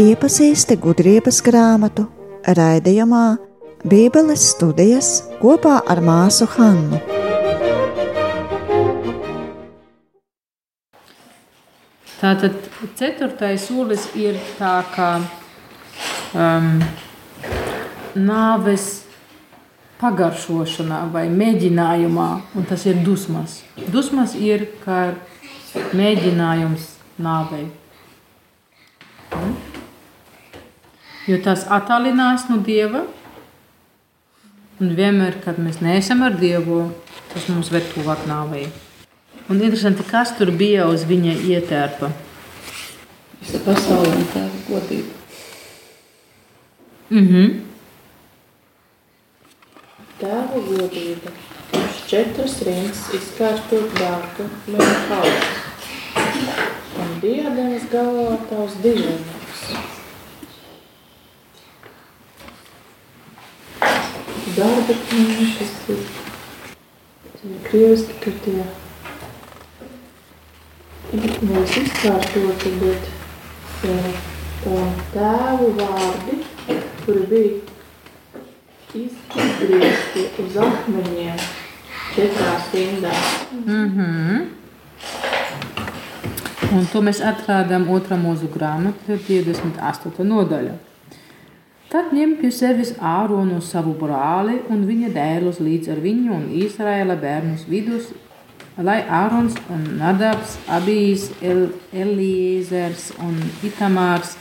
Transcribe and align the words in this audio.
Iepazīsti 0.00 0.78
gudrības 0.80 1.42
grāmatu 1.44 2.06
raidījumā 2.56 3.36
Bībeles 3.84 4.46
studijas 4.54 5.10
kopā 5.42 5.82
ar 5.84 6.00
māsu 6.00 6.48
Hannu. 6.56 7.02
Tātad 12.16 12.56
ceturtais 12.96 13.68
solis 13.68 14.08
ir 14.16 14.40
tā 14.56 14.78
kā 14.96 15.12
um, 16.32 16.80
nāves 18.16 19.03
pagaršošanā 20.04 21.04
vai 21.14 21.28
mēģinājumā, 21.32 22.28
un 22.54 22.66
tas 22.68 22.84
ir 22.84 23.00
dusmas. 23.06 23.62
Dusmas 23.88 24.36
ir 24.36 24.68
kā 24.84 25.14
mēģinājums 25.96 26.90
nāvei. 27.24 27.70
Mm? 29.32 29.54
Jo 31.24 31.38
tas 31.40 31.64
attālinās 31.72 32.50
no 32.50 32.58
Dieva, 32.60 33.00
un 34.76 34.90
vienmēr, 34.98 35.38
kad 35.40 35.56
mēs 35.56 35.80
neesam 35.80 36.20
ar 36.26 36.36
Dievu, 36.36 36.82
tas 37.32 37.48
mums 37.48 37.72
ved 37.72 37.86
tuvāk 37.94 38.26
nāvei. 38.28 38.66
Un 39.48 39.56
interesanti, 39.60 40.04
kas 40.08 40.34
tur 40.36 40.52
bija 40.52 40.84
uz 40.92 41.06
viņa 41.08 41.38
ietērpa. 41.48 42.10
Visa 43.40 43.60
pasaule 43.64 44.12
un 44.12 44.26
tēva 44.34 44.60
godība. 44.68 45.22
Mm 47.10 47.26
-hmm. 47.28 47.73
Tēva 50.24 50.60
godība. 50.64 51.30
Uz 51.76 51.96
četras 52.08 52.54
rindas 52.64 53.00
izkārtot 53.12 53.90
dārgu 53.98 54.46
mēru 54.72 55.00
kausu. 55.10 56.22
Un 57.02 57.10
diademas 57.20 57.84
galvā 57.92 58.38
tavs 58.48 58.78
diženāks. 58.86 59.64
Darba 64.56 64.96
kniņš, 65.02 65.52
kas 65.58 65.76
ir 65.92 66.00
krieviski, 67.68 68.16
ka 68.24 68.34
tie 68.46 68.64
nevis 71.20 71.76
izkārtoti, 71.82 72.74
bet 72.80 73.12
tā 74.64 74.80
tēvu 75.12 75.70
vārdi, 75.84 76.40
kuri 77.04 77.30
bija 77.36 77.73
izgriezti 78.94 80.26
uz 80.44 80.56
akmeņiem 80.56 81.38
četrās 82.14 82.68
rindās. 82.74 83.46
Mm 83.66 83.88
-hmm. 83.96 84.44
Un 86.74 86.86
to 86.92 87.00
mēs 87.02 87.20
atradām 87.22 87.88
otrā 87.90 88.16
mūzu 88.18 88.48
grāmatā, 88.54 89.18
28. 89.28 90.24
nodaļa. 90.24 90.74
Tad 91.88 92.10
ņem 92.10 92.36
pie 92.40 92.50
sevis 92.50 92.94
āronu 92.98 93.60
savu 93.62 93.92
brāli 93.94 94.56
un 94.68 94.86
viņa 94.86 95.12
dēlus 95.14 95.60
līdz 95.60 95.92
ar 95.94 96.00
viņu 96.02 96.32
un 96.34 96.48
Izraēla 96.50 97.16
bērnus 97.16 97.68
vidus, 97.68 98.08
lai 98.76 99.02
Ārons 99.06 99.54
un 99.70 99.84
Nadabs, 100.00 100.56
Abijs, 100.66 101.28
El, 101.42 101.68
Eliezers 101.92 103.12
un 103.22 103.38
Itamārs 103.62 104.34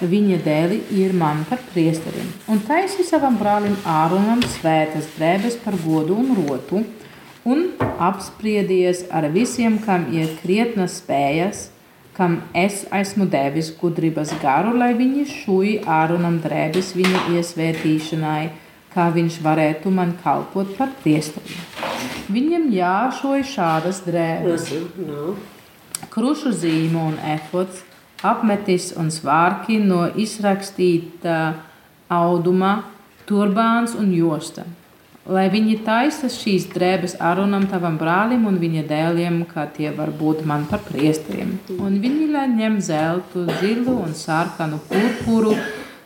viņa 0.00 0.38
dēli 0.44 0.80
ir 0.98 1.12
man 1.14 1.44
par 1.48 1.60
priesteriem. 1.72 2.30
Un 2.50 2.60
taisi 2.66 3.04
savam 3.06 3.36
brālim 3.38 3.76
Āronam 3.86 4.42
svētas 4.56 5.06
drēbes 5.18 5.58
par 5.64 5.76
godu 5.84 6.16
un 6.18 6.34
rotu, 6.40 6.82
un 7.44 7.66
apspriedies 8.02 9.04
ar 9.12 9.28
visiem, 9.30 9.78
kam 9.84 10.08
ir 10.12 10.34
krietnas 10.42 10.98
spējas, 11.02 11.68
kam 12.14 12.40
es 12.54 12.84
esmu 12.94 13.26
devis 13.30 13.72
gudrības 13.80 14.34
garu, 14.42 14.74
lai 14.78 14.92
viņi 14.98 15.24
šūj 15.30 15.72
Āronam 15.86 16.40
drēbes 16.44 16.92
viņa 16.98 17.24
iesvētīšanai, 17.38 18.44
kā 18.94 19.08
viņš 19.14 19.40
varētu 19.42 19.90
man 19.90 20.14
kalpot 20.22 20.76
par 20.78 20.92
priesteriem. 21.02 21.64
Viņam 22.30 22.70
jāšoja 22.72 23.44
šādas 23.44 23.98
drēbes, 24.06 24.70
No. 25.06 25.34
krušu 26.10 26.52
zīme 26.54 27.00
un 27.10 27.18
efods, 27.34 27.82
apmetis 28.24 28.92
un 28.96 29.10
svārki 29.12 29.76
no 29.82 30.06
izrakstīta 30.16 31.36
auduma, 32.12 32.78
turbāns 33.28 33.94
un 33.98 34.10
josta. 34.14 34.64
Lai 35.24 35.46
viņi 35.48 35.78
taisa 35.86 36.28
šīs 36.28 36.66
drēbes 36.74 37.14
Arunam, 37.16 37.64
tavam 37.70 37.94
brālim 37.96 38.42
un 38.44 38.58
viņa 38.60 38.82
dēliem, 38.90 39.38
kā 39.48 39.64
tie 39.72 39.88
var 39.96 40.10
būt 40.12 40.42
man 40.44 40.66
par 40.68 40.82
priesteriem. 40.84 41.54
Un 41.80 41.96
viņi 42.02 42.26
lai 42.34 42.44
ņem 42.52 42.76
zeltu, 42.84 43.46
zilu 43.62 43.96
un 44.02 44.12
sarkanu 44.12 44.82
purpuru, 44.90 45.54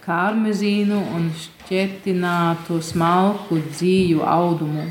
kārmezīnu 0.06 1.00
un 1.16 1.32
šķetinātu 1.34 2.78
smalku 2.78 3.58
dzīju 3.72 4.22
audumu. 4.22 4.86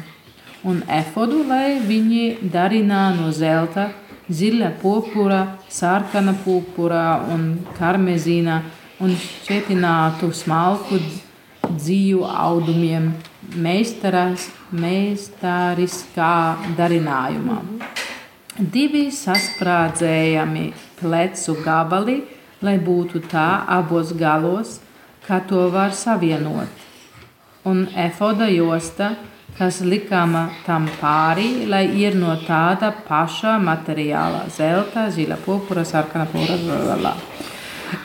Un 0.68 0.84
efodu, 0.92 1.46
lai 1.48 1.80
viņi 1.88 2.52
darinā 2.52 3.06
no 3.16 3.32
zelta, 3.32 3.88
zila 4.30 4.72
purpura, 4.82 5.58
sarkana 5.70 6.34
purpura 6.44 7.22
un 7.34 7.48
karmezīna 7.78 8.62
un 9.04 9.14
šķetinātu 9.16 10.32
smalku 10.34 11.00
dzīju 11.68 12.24
audumiem 12.26 13.12
meistaras, 13.56 14.50
meistariskā 14.72 16.34
darinājumā. 16.78 17.62
Divi 18.58 19.08
sasprādzējami 19.14 20.66
plecu 20.98 21.56
gabali, 21.64 22.18
lai 22.66 22.78
būtu 22.82 23.22
tā 23.30 23.64
abos 23.70 24.16
galos, 24.18 24.80
kā 25.28 25.40
to 25.46 25.68
var 25.70 25.94
savienot. 25.94 26.72
Un 27.68 27.86
efoda 27.94 28.48
josta, 28.50 29.12
kas 29.58 29.82
likama 29.82 30.50
tam 30.66 30.86
pāri, 31.02 31.66
lai 31.70 31.86
ir 31.98 32.16
no 32.16 32.36
tāda 32.46 32.92
paša 33.08 33.58
materiāla- 33.58 34.46
zelta, 34.58 35.10
zila 35.10 35.38
purpura, 35.46 35.84
sarkana 35.84 36.28
purpura. 36.30 37.16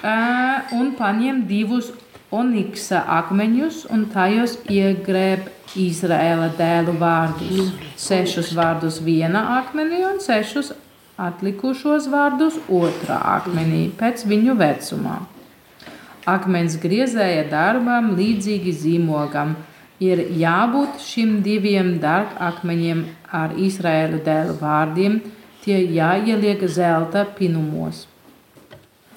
Uh, 0.03 0.79
un 0.79 0.95
paņem 0.97 1.47
divus 1.47 1.93
oniksa 2.33 3.03
akmeņus 3.19 3.85
un 3.93 4.07
tajos 4.07 4.57
iegrēb 4.71 5.51
Izraēla 5.77 6.49
dēlu 6.57 6.95
vārdus. 7.01 7.73
Sešus 7.97 8.53
vārdus 8.57 9.01
vienā 9.05 9.43
akmenī 9.59 10.03
un 10.09 10.21
sešus 10.21 10.73
atlikušos 11.19 12.09
vārdus 12.13 12.57
otrā 12.69 13.19
akmenī 13.37 13.91
pēc 13.99 14.25
viņu 14.29 14.57
vecumā. 14.57 15.19
Akmens 16.27 16.79
griezēja 16.79 17.49
darbam 17.51 18.13
līdzīgi 18.17 18.73
zīmogam 18.73 19.57
ir 20.11 20.25
jābūt 20.43 21.03
šim 21.07 21.41
diviem 21.47 21.97
dārgakmeņiem 22.03 23.05
ar 23.43 23.59
Izraēlu 23.59 24.23
dēlu 24.27 24.57
vārdiem, 24.61 25.21
tie 25.65 25.83
jāieliek 25.99 26.65
zelta 26.69 27.27
pinumos 27.39 28.07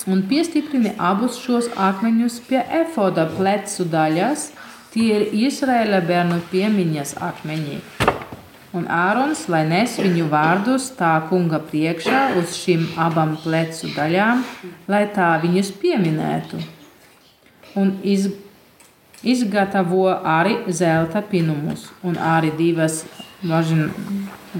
un 0.07 0.21
piestiprini 0.29 0.93
abus 1.01 1.39
šos 1.41 1.71
akmeņus 1.81 2.39
pie 2.49 2.61
efoda 2.81 3.25
plecu 3.37 3.87
daļas. 3.89 4.49
Tie 4.93 5.09
ir 5.11 5.33
Izraēla 5.47 5.99
bērnu 6.07 6.39
piemiņas 6.51 7.17
akmeņi. 7.25 7.79
Un 8.75 8.85
Ārons, 8.91 9.45
lai 9.51 9.63
nes 9.67 9.95
viņu 9.99 10.27
vārdus 10.31 10.89
tā 10.95 11.13
kunga 11.29 11.61
priekšā 11.63 12.21
uz 12.39 12.55
šīm 12.59 12.85
abām 12.99 13.35
plecu 13.43 13.91
daļām, 13.95 14.43
lai 14.91 15.03
tā 15.15 15.33
viņus 15.43 15.71
pieminētu. 15.81 16.59
Un 17.79 17.93
iz, 18.03 18.29
izgatavo 19.25 20.07
arī 20.23 20.57
zelta 20.69 21.21
pinumus 21.21 21.89
un 22.03 22.17
arī 22.21 22.51
divas 22.57 23.03
važin, 23.43 23.89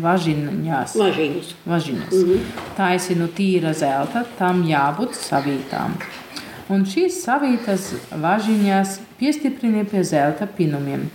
važiņas. 0.02 0.96
Važiņas. 1.00 1.54
važiņas. 1.66 2.14
Mm 2.14 2.30
-hmm. 2.30 2.40
Taisinu 2.78 3.28
tīra 3.28 3.74
zelta, 3.74 4.26
tam 4.38 4.64
jābūt 4.64 5.14
savītām. 5.14 5.98
Un 6.70 6.86
šīs 6.86 7.22
savītas 7.26 7.94
važiņas 8.22 9.00
piestiprini 9.20 9.86
pie 9.86 10.04
zelta 10.04 10.48
pinumiem. 10.58 11.10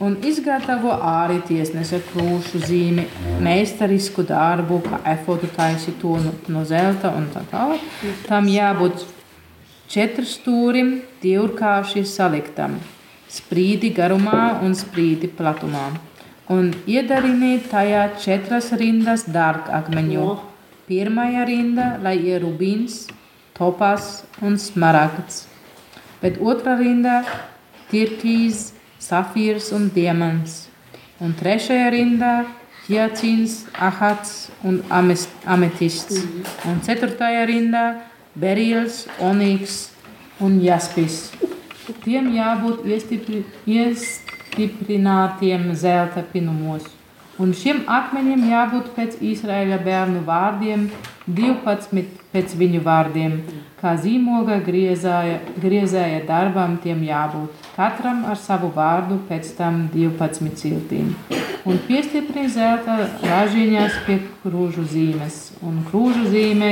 Un 0.00 0.16
izgatavo 0.26 0.90
arī 0.90 1.38
tiesnese 1.46 2.00
krūšu 2.10 2.58
zīmi, 2.66 3.04
meistarisku 3.40 4.22
darbu, 4.22 4.80
kā 4.82 4.98
efotu 5.12 5.46
taisīto 5.56 6.16
no, 6.24 6.32
no 6.48 6.64
zelta 6.64 7.12
un 7.16 7.28
tā 7.34 7.44
tālāk. 7.52 7.80
Tam 8.26 8.50
jābūt 8.50 9.06
četru 9.94 10.26
stūrim, 10.26 10.88
divkārši 11.22 12.02
saliktam, 12.08 12.80
sprīdi 13.30 13.92
garumā 13.94 14.58
un 14.66 14.74
sprīdi 14.74 15.30
platumā. 15.38 15.84
Un 16.50 16.72
iedariniet 16.90 17.68
tajā 17.70 18.08
četras 18.20 18.72
rindas 18.80 19.24
dārgakmeņu. 19.30 20.26
Pirmā 20.88 21.28
rinda, 21.48 21.94
lai 22.02 22.18
ir 22.26 22.42
rubīns, 22.42 23.06
topas 23.56 24.24
un 24.42 24.58
smaragds, 24.60 25.46
bet 26.20 26.36
otrā 26.42 26.74
rinda- 26.76 27.22
tirkīs, 27.90 28.72
safīrs 29.00 29.70
un 29.72 29.88
diamants, 29.94 30.68
un 31.20 31.32
trešajā 31.32 31.88
rindā 31.94 32.34
hiacins, 32.88 33.64
ahats 33.78 34.50
un 34.62 34.82
ametists. 35.46 36.24
Un 36.68 36.80
ceturtajā 36.84 37.46
rindā 37.48 38.02
berils, 38.34 39.06
oniks 39.20 39.90
un 40.42 40.58
jaspis. 40.62 41.30
Tiem 42.04 42.32
jābūt 42.34 42.84
iestipri, 42.88 43.44
iestiprinātiem 43.68 45.70
zelta 45.78 46.24
pinumos. 46.32 46.86
Un 47.38 47.50
šiem 47.56 47.82
akmeņiem 47.90 48.44
jābūt 48.46 48.92
pēc 48.94 49.16
Izraēla 49.26 49.80
bērnu 49.82 50.22
vārdiem, 50.26 50.86
12 51.26 52.04
pēc 52.30 52.54
viņu 52.60 52.82
vārdiem, 52.84 53.40
kā 53.80 53.96
zīmoga 53.98 54.60
griezāja, 54.62 55.40
griezēja 55.58 56.22
darbam 56.28 56.76
tiem 56.82 57.02
jābūt. 57.08 57.63
Katram 57.74 58.22
ar 58.30 58.38
savu 58.38 58.68
vārdu, 58.70 59.16
pēc 59.26 59.48
tam 59.58 59.88
12 59.90 60.52
ciltīm. 60.60 61.08
Un 61.66 61.80
piestiprina 61.88 62.50
zelta 62.52 63.08
ražiņās 63.24 63.96
pie 64.06 64.20
krūžu 64.44 64.84
zīmes. 64.92 65.38
Un 65.64 65.80
krūžu 65.88 66.28
zīmē 66.30 66.68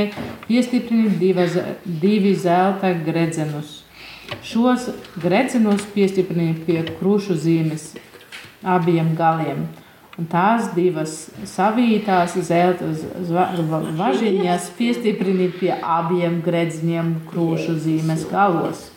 piestiprina 0.47 1.11
divas, 1.19 1.57
divi 1.83 2.37
zelta 2.39 2.93
gredzenus. 3.09 3.81
Šos 4.47 4.93
gredzenus 5.19 5.83
piestiprina 5.95 6.55
pie 6.69 6.85
krūšu 7.01 7.35
zīmes 7.49 7.91
abiem 8.63 9.17
galiem. 9.19 9.67
Un 10.21 10.29
tās 10.31 10.71
divas 10.77 11.17
savītās 11.49 12.37
zelta 12.47 12.93
važiņas 13.99 14.71
piestiprina 14.79 15.51
pie 15.59 15.73
abiem 15.73 16.39
gredzņiem 16.47 17.15
krūšu 17.33 17.81
zīmes 17.89 18.29
galos. 18.31 18.91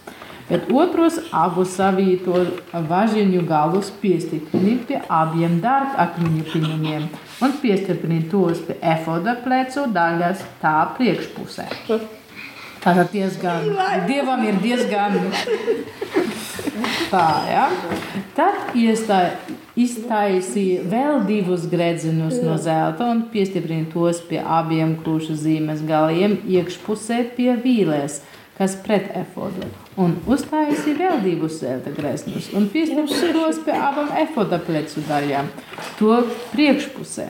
Bet 0.46 0.68
otros 0.70 1.16
abus 1.34 1.72
savīto 1.74 2.44
važiņu 2.90 3.42
galus 3.50 3.90
piestiprina 4.02 4.76
pie 4.86 5.00
abiem 5.10 5.58
dārgakmeņu 5.64 6.44
pinumiem 6.52 7.08
un 7.42 7.56
piestiprina 7.64 8.30
tos 8.30 8.62
pie 8.68 8.78
efoda 8.94 9.34
plecu 9.42 9.88
daļas 9.96 10.46
tā 10.62 10.76
priekšpusē. 11.00 11.66
Tātad 12.86 13.10
diezgan, 13.10 13.72
dievam 14.06 14.44
ir 14.46 14.62
diezgan 14.62 15.18
tā, 17.10 17.28
ja? 17.50 17.66
Tad 18.38 18.76
iestāja, 18.78 19.34
iztaisīja 19.80 20.84
vēl 20.92 21.24
divus 21.28 21.66
gredzenus 21.72 22.38
no 22.44 22.60
zelta 22.62 23.10
un 23.12 23.26
piestiprina 23.34 23.90
tos 23.92 24.22
pie 24.30 24.40
abiem 24.40 24.94
krūšu 25.02 25.36
zīmes 25.42 25.82
galiem 25.88 26.38
iekšpusē 26.46 27.24
pie 27.36 27.56
vīlēs, 27.66 28.22
kas 28.57 28.75
pret 28.86 29.10
efodu. 29.19 29.68
Un 30.00 30.18
uztaisīja 30.31 30.98
vēl 31.00 31.24
divus 31.24 31.60
zelta 31.62 31.92
greznus 31.96 32.50
un 32.56 32.69
piestiprina 32.72 33.34
tos 33.36 33.60
pie 33.66 33.75
abām 33.75 34.12
efoda 34.22 34.60
plecu 34.63 35.04
daļām, 35.10 35.50
to 36.00 36.22
priekšpusē. 36.54 37.30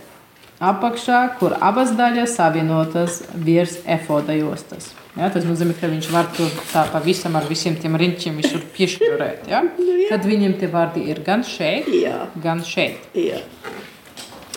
Apakšā, 0.65 1.17
kur 1.39 1.51
abas 1.59 1.89
daļas 1.97 2.37
savienotas 2.37 3.23
virs 3.35 3.79
efoda 3.91 4.37
jostas. 4.37 4.93
Ja, 5.15 5.27
tas 5.31 5.43
nozīmē, 5.47 5.75
ka 5.79 5.87
viņš 5.91 6.07
var 6.11 6.29
to 6.35 6.47
tā 6.71 6.85
pavisam 6.91 7.35
ar 7.39 7.45
visiem 7.47 7.75
tiem 7.79 7.95
riņķiem 7.99 8.39
piešķirēt. 8.75 9.45
Ja? 9.51 9.61
Tad 10.09 10.27
viņiem 10.27 10.55
tie 10.59 10.67
vārdi 10.71 11.05
ir 11.11 11.21
gan 11.27 11.43
šeit, 11.47 11.87
Jā, 11.91 12.25
gan 12.43 12.63
šeit. 12.67 13.07
jā. 13.15 13.39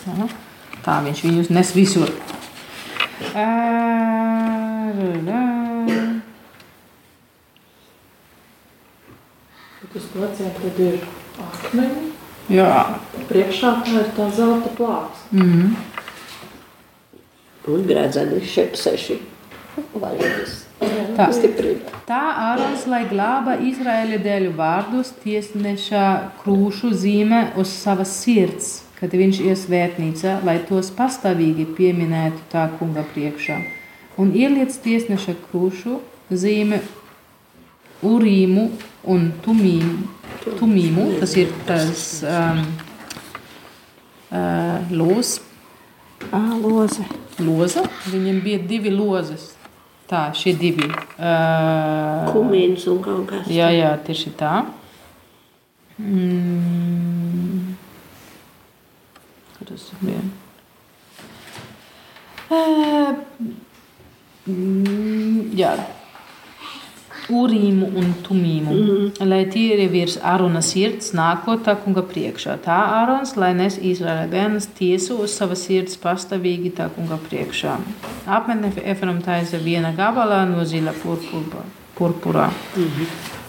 Ja? 0.07 0.29
Tā 0.83 0.99
viņš 1.03 1.23
viņus 1.27 1.51
nes 1.55 1.71
visur. 1.75 2.11
Ā, 3.35 3.47
Bet 9.89 10.01
uz 10.01 10.09
pleciem 10.13 10.51
tad 10.61 10.79
ir 10.85 10.99
akmeņi. 11.41 12.09
Jā, 12.53 12.73
Priekšā 13.29 13.71
tā 13.85 13.93
ir 14.03 14.11
tā 14.17 14.25
zelta 14.33 14.69
plāks. 14.77 15.23
mm. 15.33 15.75
Un 17.69 17.85
gredzeni 17.85 18.41
šeit 18.45 18.77
seši. 18.77 19.19
Vajadzis. 19.93 20.65
Tā. 21.17 21.27
Tā 22.07 22.19
Ārons, 22.49 22.85
lai 22.89 23.01
glāba 23.09 23.57
Izraēļa 23.65 24.19
dēļu 24.23 24.53
vārdus, 24.57 25.11
tiesneša 25.23 26.05
krūšu 26.43 26.93
zīme 26.93 27.41
uz 27.59 27.73
savas 27.73 28.13
sirds, 28.21 28.69
kad 28.99 29.13
viņš 29.13 29.41
ies 29.45 29.65
svētnīcā, 29.65 30.39
lai 30.45 30.59
tos 30.69 30.93
pastāvīgi 30.95 31.67
pieminētu 31.77 32.45
tā 32.53 32.69
kunga 32.79 33.03
priekšā. 33.13 33.59
Un 34.21 34.31
ieliec 34.37 34.77
tiesneša 34.83 35.35
krūšu 35.49 35.99
zīme 36.31 36.81
urīmu 38.05 38.69
un 39.03 39.29
tumīmu. 39.45 40.07
tumīmu 40.59 41.19
tas 41.19 41.35
ir 41.37 41.51
tas 41.67 42.23
um, 42.23 42.63
uh, 44.31 44.91
los, 44.91 45.39
Ā, 46.35 46.41
loze. 46.59 47.05
loza. 47.39 47.85
Viņam 48.11 48.41
bija 48.43 48.59
divi 48.67 48.91
lozes. 48.91 49.53
Tā, 50.09 50.33
šie 50.35 50.55
divi. 50.57 50.87
Uh, 51.15 52.27
Kumīns 52.33 52.87
un 52.89 52.99
kaut 53.05 53.27
kas. 53.29 53.47
Jā, 53.53 53.69
jā, 53.71 53.93
tieši 54.03 54.33
tā. 54.39 54.65
Mm. 55.99 57.75
Tas 59.69 59.83
bija? 60.01 60.21
Ē, 62.49 62.61
mm, 64.49 65.51
Jā, 65.59 65.75
urīmu 67.29 67.87
un 68.01 68.13
tumīmu. 68.25 68.73
Mm 68.73 68.87
-hmm. 68.87 69.29
Lai 69.29 69.41
ir 69.55 69.89
virs 69.89 70.17
Ārona 70.17 70.61
sirds, 70.61 71.13
nākot 71.13 71.63
tā 71.65 71.75
kunga 71.83 72.01
priekšā. 72.01 72.57
Tā 72.65 72.77
Ārons, 72.99 73.35
lai 73.37 73.53
nes 73.53 73.77
Izraēla 73.77 74.27
bērnas 74.27 74.67
tiesu 74.79 75.17
uz 75.23 75.31
savas 75.37 75.65
sirds 75.65 75.97
pastāvīgi 75.97 76.71
tā 76.71 76.89
kunga 76.95 77.17
priekšā. 77.29 77.77
Apmetne 78.27 78.71
Efram 78.83 79.21
taisa 79.21 79.57
viena 79.57 79.93
gabalā 79.97 80.45
no 80.45 80.65
zila 80.65 80.93
purpura. 81.03 81.63
purpurā. 81.95 82.49
Mm 82.77 82.83
-hmm. 82.83 83.39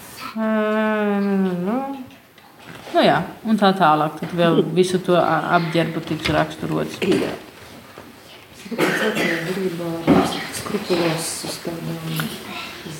Nu 2.94 3.00
jā, 3.02 3.22
un 3.44 3.58
tā 3.58 3.70
tālāk. 3.78 4.18
Tad 4.20 4.32
vēl 4.36 4.64
visu 4.74 4.98
to 4.98 5.16
apģērbu 5.16 6.00
tiks 6.00 6.28
raksturots. 6.34 6.98
Jā. 7.00 7.32
Gribā 8.70 9.90
skrupulos 10.54 11.30
uz 11.48 11.58
tādām 11.64 12.39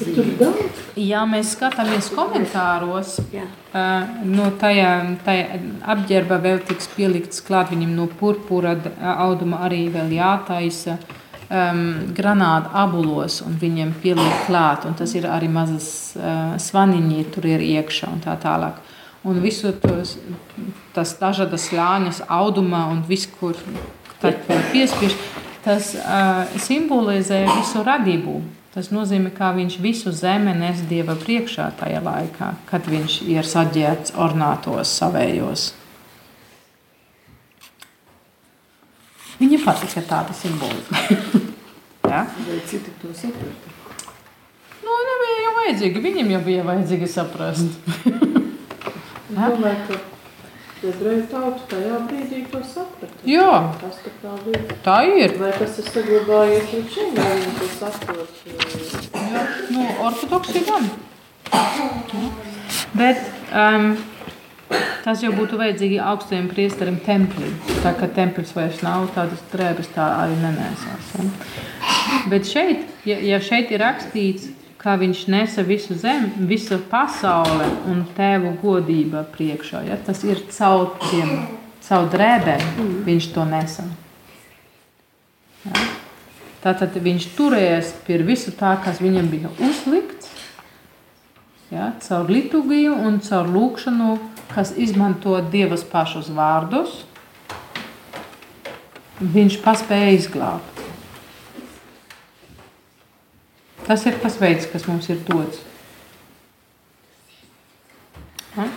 Tur 0.01 0.29
daudz. 0.41 0.83
Ja 0.97 1.23
mēs 1.29 1.55
skatāmies 1.57 2.11
komentāros, 2.15 3.19
Jā. 3.35 3.47
Uh, 3.71 4.21
no 4.27 4.49
tajā, 4.59 4.91
tajā 5.25 5.61
apģērba 5.95 6.41
vēl 6.43 6.63
tiks 6.67 6.89
pielikts 6.97 7.43
klāt 7.47 7.71
viņam 7.71 7.93
no 7.95 8.09
purpura 8.21 8.73
auduma 9.21 9.61
arī 9.67 9.85
vēl 9.95 10.11
jātaisa 10.17 10.97
um, 11.51 11.83
granāta 12.17 12.73
abulos 12.83 13.41
un 13.47 13.59
viņiem 13.61 13.93
pieliek 14.03 14.47
klāt. 14.47 14.87
Un 14.89 14.97
tas 14.99 15.15
ir 15.15 15.29
arī 15.31 15.51
mazas 15.53 15.91
uh, 16.19 16.57
svaniņi 16.61 17.27
tur 17.35 17.51
ir 17.51 17.65
iekšā 17.67 18.11
un 18.11 18.23
tā 18.25 18.37
tālāk. 18.41 18.81
Un 19.29 19.43
visu 19.45 19.75
tos, 19.83 20.17
tas 20.97 21.13
dažādas 21.21 21.69
ļāņas 21.77 22.23
audumā 22.33 22.87
un 22.89 23.03
viss, 23.09 23.29
kur 23.29 23.59
tad 24.23 24.41
piespiež, 24.73 25.13
tas 25.65 25.93
uh, 25.99 26.47
simbolizē 26.57 27.45
visu 27.51 27.85
radību. 27.85 28.41
Tas 28.71 28.93
nozīmē, 28.95 29.33
ka 29.35 29.51
viņš 29.57 29.81
visu 29.83 30.13
zemi 30.15 30.53
nes 30.55 30.85
Dieva 30.87 31.17
priekšā 31.19 31.73
tajā 31.81 31.99
laikā, 32.07 32.53
kad 32.69 32.87
viņš 32.87 33.17
ir 33.27 33.49
saģērbts 33.51 34.15
ornātos 34.15 34.93
savējos. 35.01 35.73
Viņa 39.41 39.59
patika 39.65 40.05
tāda 40.07 40.37
simbolika. 40.37 41.03
ja? 42.13 42.23
citi 42.69 42.95
to 43.03 43.11
saprata. 43.17 43.75
Nu, 44.85 44.95
nebija 45.09 45.43
jau 45.47 45.53
vajadzīgi. 45.59 46.05
Viņam 46.07 46.33
jau 46.37 46.41
bija 46.47 46.69
vajadzīgi 46.71 47.11
saprast. 47.11 47.75
Es 49.31 49.37
domāju, 49.39 49.85
ka 49.87 50.20
ebreju 50.89 51.25
tauta 51.31 51.67
tajā 51.71 51.99
brīdī 52.09 52.43
to 52.51 52.61
saprata. 52.65 53.17
Jā. 53.29 53.51
Tas 53.81 53.99
tā 54.23 54.35
bija. 54.45 54.61
Tā 54.85 54.99
ir. 55.09 55.35
Vai 55.41 55.51
tas 55.57 55.79
ir 55.81 55.89
saglabājies 55.91 56.71
līdz 56.75 56.95
šim, 56.95 57.11
vai 57.17 57.33
viņi 57.39 57.57
to 57.59 57.69
saprot? 57.75 58.45
Jā, 59.15 59.43
nu, 59.75 59.89
ortodoksi 60.07 60.65
gan. 60.69 60.89
Bet 62.97 63.21
um, 63.55 63.91
tas 65.05 65.25
jau 65.25 65.33
būtu 65.35 65.59
vajadzīgi 65.61 66.01
augstajam 66.13 66.49
priesterim 66.53 67.01
templī. 67.05 67.53
Tā 67.85 67.93
kā 67.99 68.09
templis 68.15 68.55
vairs 68.57 68.81
nav, 68.87 69.11
tādas 69.17 69.43
drēbes 69.53 69.93
tā 69.97 70.07
arī 70.23 70.39
nenēsās. 70.41 71.13
Ja. 71.19 71.29
Bet 72.31 72.49
šeit, 72.49 72.89
ja, 73.09 73.19
ja 73.25 73.39
šeit 73.43 73.71
ir 73.73 73.83
rakstīts, 73.85 74.51
kā 74.81 74.97
viņš 75.01 75.27
nesa 75.29 75.63
visu 75.67 75.95
zemi, 75.99 76.47
visu 76.49 76.79
pasauli 76.91 77.69
un 77.91 78.05
tēvu 78.17 78.55
godība 78.63 79.27
priekšā, 79.35 79.85
ja, 79.91 79.99
tas 80.01 80.23
ir 80.25 80.41
caur 80.55 80.95
tiem, 81.11 81.35
caur 81.85 82.09
drēbēm 82.13 83.03
viņš 83.05 83.29
to 83.35 83.45
nesa. 83.49 83.85
Ja. 85.67 85.85
Tātad 86.61 86.97
viņš 87.01 87.29
turējās 87.37 87.93
pie 88.07 88.19
visu 88.25 88.53
tā, 88.57 88.75
kas 88.85 89.01
viņam 89.01 89.29
bija 89.33 89.53
uzlikts, 89.65 90.29
ja, 91.73 91.93
caur 92.05 92.33
liturgiju 92.33 92.97
un 92.97 93.21
caur 93.25 93.49
lūkšanu, 93.49 94.17
kas 94.55 94.75
izmanto 94.77 95.37
Dievas 95.53 95.85
pašus 95.89 96.33
vārdus. 96.33 97.05
viņš 99.21 99.59
paspēja 99.61 100.13
izglābt. 100.17 100.80
Tas 103.91 104.05
ir 104.07 104.21
tas 104.23 104.37
veids, 104.39 104.69
kas 104.71 104.85
mums 104.87 105.09
ir 105.11 105.19
dots. 105.27 105.65
Ha? 108.55 108.69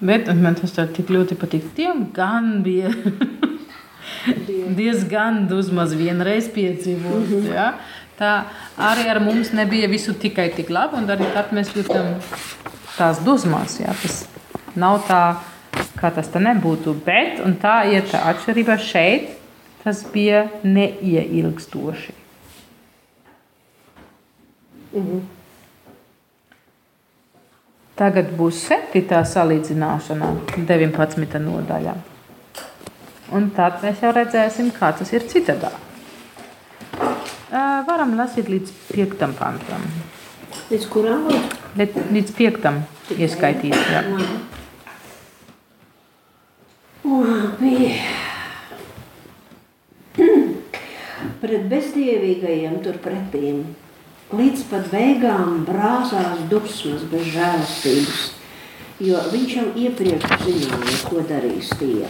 Bet 0.00 0.32
man 0.32 0.56
tas 0.56 0.72
tik 0.72 1.12
ļoti 1.12 1.36
patīk. 1.36 1.68
Tiem 1.76 2.06
gan 2.16 2.62
bija 2.64 2.88
diezgan 4.80 5.44
dusmas 5.52 5.92
vienreiz 5.92 6.48
piedzīvot. 6.56 7.28
-hmm. 7.28 7.52
ja? 7.52 7.68
Tā 8.16 8.32
arī 8.80 9.10
ar 9.12 9.20
mums 9.20 9.52
nebija 9.52 9.92
visu 9.92 10.16
tikai 10.16 10.54
tik 10.56 10.72
labi, 10.72 10.96
un 10.96 11.04
arī 11.04 11.28
tad 11.36 11.52
mēs 11.52 11.76
jūtam 11.76 12.14
tās 12.96 13.20
dusmas. 13.20 13.76
Ja? 13.84 13.92
Tas 13.92 14.24
nav 14.72 15.02
tā, 15.04 15.22
kā 16.00 16.16
tas 16.16 16.32
tā 16.32 16.40
nebūtu, 16.40 16.96
bet 17.04 17.44
tā 17.60 17.82
ir 17.92 18.08
tā 18.08 18.24
atšķirība 18.32 18.80
šeit. 18.80 19.35
Tas 19.86 20.02
bija 20.10 20.48
neieilgstoši. 20.66 22.12
-hmm. 24.96 25.20
Tagad 27.96 28.32
būs 28.36 28.58
septītā 28.66 29.22
salīdzināšana, 29.24 30.32
19. 30.68 31.38
nodaļā. 31.40 31.94
Un 33.36 33.48
tad 33.56 33.80
mēs 33.82 34.02
jau 34.04 34.12
redzēsim, 34.12 34.68
kā 34.74 34.92
tas 34.98 35.12
ir 35.16 35.24
citādāk. 35.30 35.78
Varam 37.86 38.12
lasīt 38.18 38.50
līdz 38.52 38.74
piektam 38.90 39.32
pantam. 39.38 39.86
Līdz 40.70 40.86
kuram? 40.92 41.26
Līdz 41.78 42.36
piektam 42.36 42.82
ieskaitīt. 43.16 43.78
Jā. 43.94 44.04
Labi. 47.06 48.25
Pret 51.46 51.68
bezdievīgajiem 51.70 52.80
turpretīm 52.82 53.58
līdz 54.34 54.62
pat 54.66 54.88
beigām 54.90 55.60
brāzās 55.68 56.40
dusmas 56.50 57.04
bez 57.06 57.28
žēlastības, 57.36 58.24
jo 59.06 59.20
viņš 59.30 59.52
jau 59.54 59.66
iepriekš 59.84 60.40
zināja, 60.42 60.96
ko 61.06 61.22
darīs 61.28 61.70
tie, 61.78 62.08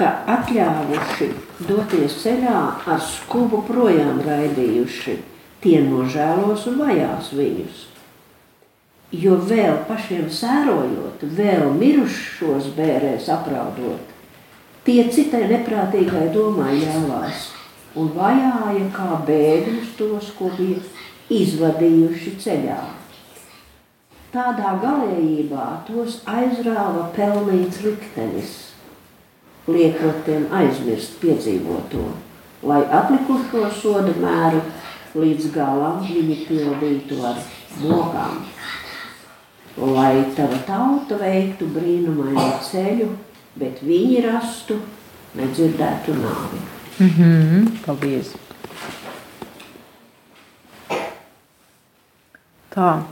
ka 0.00 0.14
atļāvuši 0.36 1.28
doties 1.68 2.16
ceļā 2.22 2.56
ar 2.94 3.04
skubu 3.04 3.60
projām 3.68 4.24
raidījuši, 4.24 5.18
tie 5.60 5.84
nožēlos 5.84 6.64
un 6.72 6.80
vajās 6.80 7.30
viņus. 7.36 7.86
Jo 9.12 9.36
vēl 9.44 9.82
pašiem 9.92 10.32
sērojot, 10.40 11.28
vēl 11.36 11.68
mirušos 11.76 12.72
bērēs 12.80 13.28
apraudot, 13.36 14.18
tie 14.88 15.02
citai 15.12 15.50
neprātīgai 15.52 16.30
domai 16.32 16.78
ļāvās 16.80 17.50
un 17.98 18.10
vajāja 18.14 18.86
kā 18.94 19.10
bēgļus 19.26 19.94
tos, 19.98 20.30
ko 20.38 20.50
bija 20.58 20.78
izvadījuši 21.30 22.34
ceļā. 22.42 22.80
Tādā 24.30 24.76
galējībā 24.82 25.64
tos 25.88 26.20
aizrāva 26.30 27.08
pelnīts 27.16 27.80
liktenis, 27.82 28.52
liekot 29.66 30.22
tiem 30.26 30.46
aizmirst 30.54 31.18
piedzīvoto, 31.22 32.04
lai 32.70 32.84
atlikušo 33.00 33.66
soda 33.74 34.14
mēru 34.22 34.62
līdz 35.18 35.50
galam 35.54 36.04
viņi 36.06 36.38
pildītu 36.46 37.18
ar 37.26 37.42
mokām, 37.82 38.44
lai 39.96 40.14
tava 40.38 40.62
tauta 40.68 41.18
veiktu 41.18 41.66
brīnumainu 41.74 42.50
ceļu, 42.70 43.10
bet 43.58 43.82
viņi 43.82 44.28
rastu 44.30 44.78
nedzirdētu 45.38 46.20
nāvi. 46.22 46.68
Mm 47.00 47.08
-hmm. 47.08 47.78
Paldies! 47.86 48.34
Tā. 52.74 53.02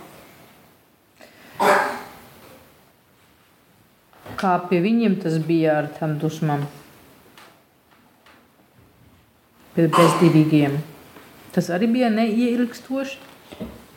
Kā 4.37 4.51
pie 4.69 4.81
viņiem 4.81 5.17
tas 5.23 5.39
bija 5.39 5.79
ar 5.79 5.89
tām 6.01 6.19
dusmām? 6.19 6.67
Pie 9.75 9.89
bezdivīgiem. 9.89 10.77
Tas 11.53 11.71
arī 11.71 11.89
bija 11.93 12.11
neieilgstoši. 12.11 13.19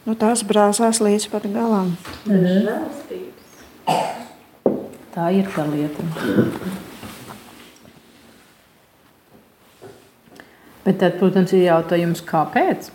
Nu, 0.06 0.16
tās 0.16 0.42
brāzās 0.44 1.02
līdz 1.04 1.28
pat 1.30 1.44
galam. 1.54 1.98
Mhm. 2.26 2.68
Tā 5.16 5.28
ir 5.36 5.46
tā 5.56 5.68
lieta. 5.68 6.04
Bet 10.86 10.98
tad, 11.02 11.18
protams, 11.20 11.54
ir 11.54 11.68
jautājums, 11.68 12.24
kāpēc? 12.26 12.90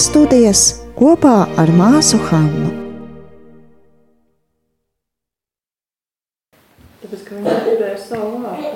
Bībeles 0.00 0.14
studijas 0.16 0.60
kopā 0.96 1.44
ar 1.60 1.68
māsu 1.76 2.16
Hannu. 2.30 2.70
Tāpēc, 7.02 7.24
ka 7.26 7.34
viņi 7.36 7.56
turēja 7.66 7.98
savu 8.00 8.38
vārdu. 8.40 8.70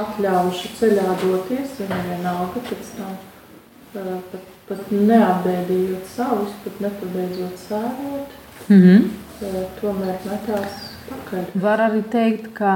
Atļāvuši 0.00 0.70
ceļā 0.78 1.16
doties, 1.20 1.74
viņam 1.82 2.06
vienalga 2.08 2.62
pēc 2.68 2.92
tam 2.96 3.10
uh, 3.12 4.14
pat, 4.30 4.46
pat 4.70 4.94
neapbēdījot 4.94 6.06
savus, 6.14 6.54
pat 6.64 6.80
nepabeidzot 6.86 7.58
sērot, 7.66 8.36
Mm 8.68 8.80
-hmm. 8.82 9.04
uh, 9.42 9.66
tomēr 9.80 10.16
metās 10.30 10.78
pakaļ. 11.10 11.44
Var 11.60 11.82
arī 11.88 12.02
teikt, 12.12 12.48
ka 12.54 12.72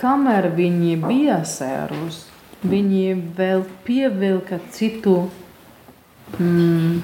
kamēr 0.00 0.48
viņi 0.54 0.96
bija 1.04 1.42
sērus, 1.44 2.24
viņi 2.62 3.34
vēl 3.36 3.64
pievilka 3.84 4.60
citu 4.70 5.18
mm, 6.36 7.02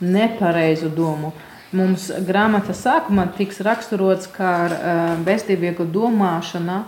nepareizu 0.00 0.90
domu. 0.94 1.32
Mums 1.76 2.08
grāmatā 2.24 2.72
sākumā 2.72 3.26
tiks 3.36 3.60
raksturots, 3.64 4.30
ka 4.32 4.52
uh, 4.66 5.10
bezdievīga 5.24 5.84
domāšana 5.84 6.78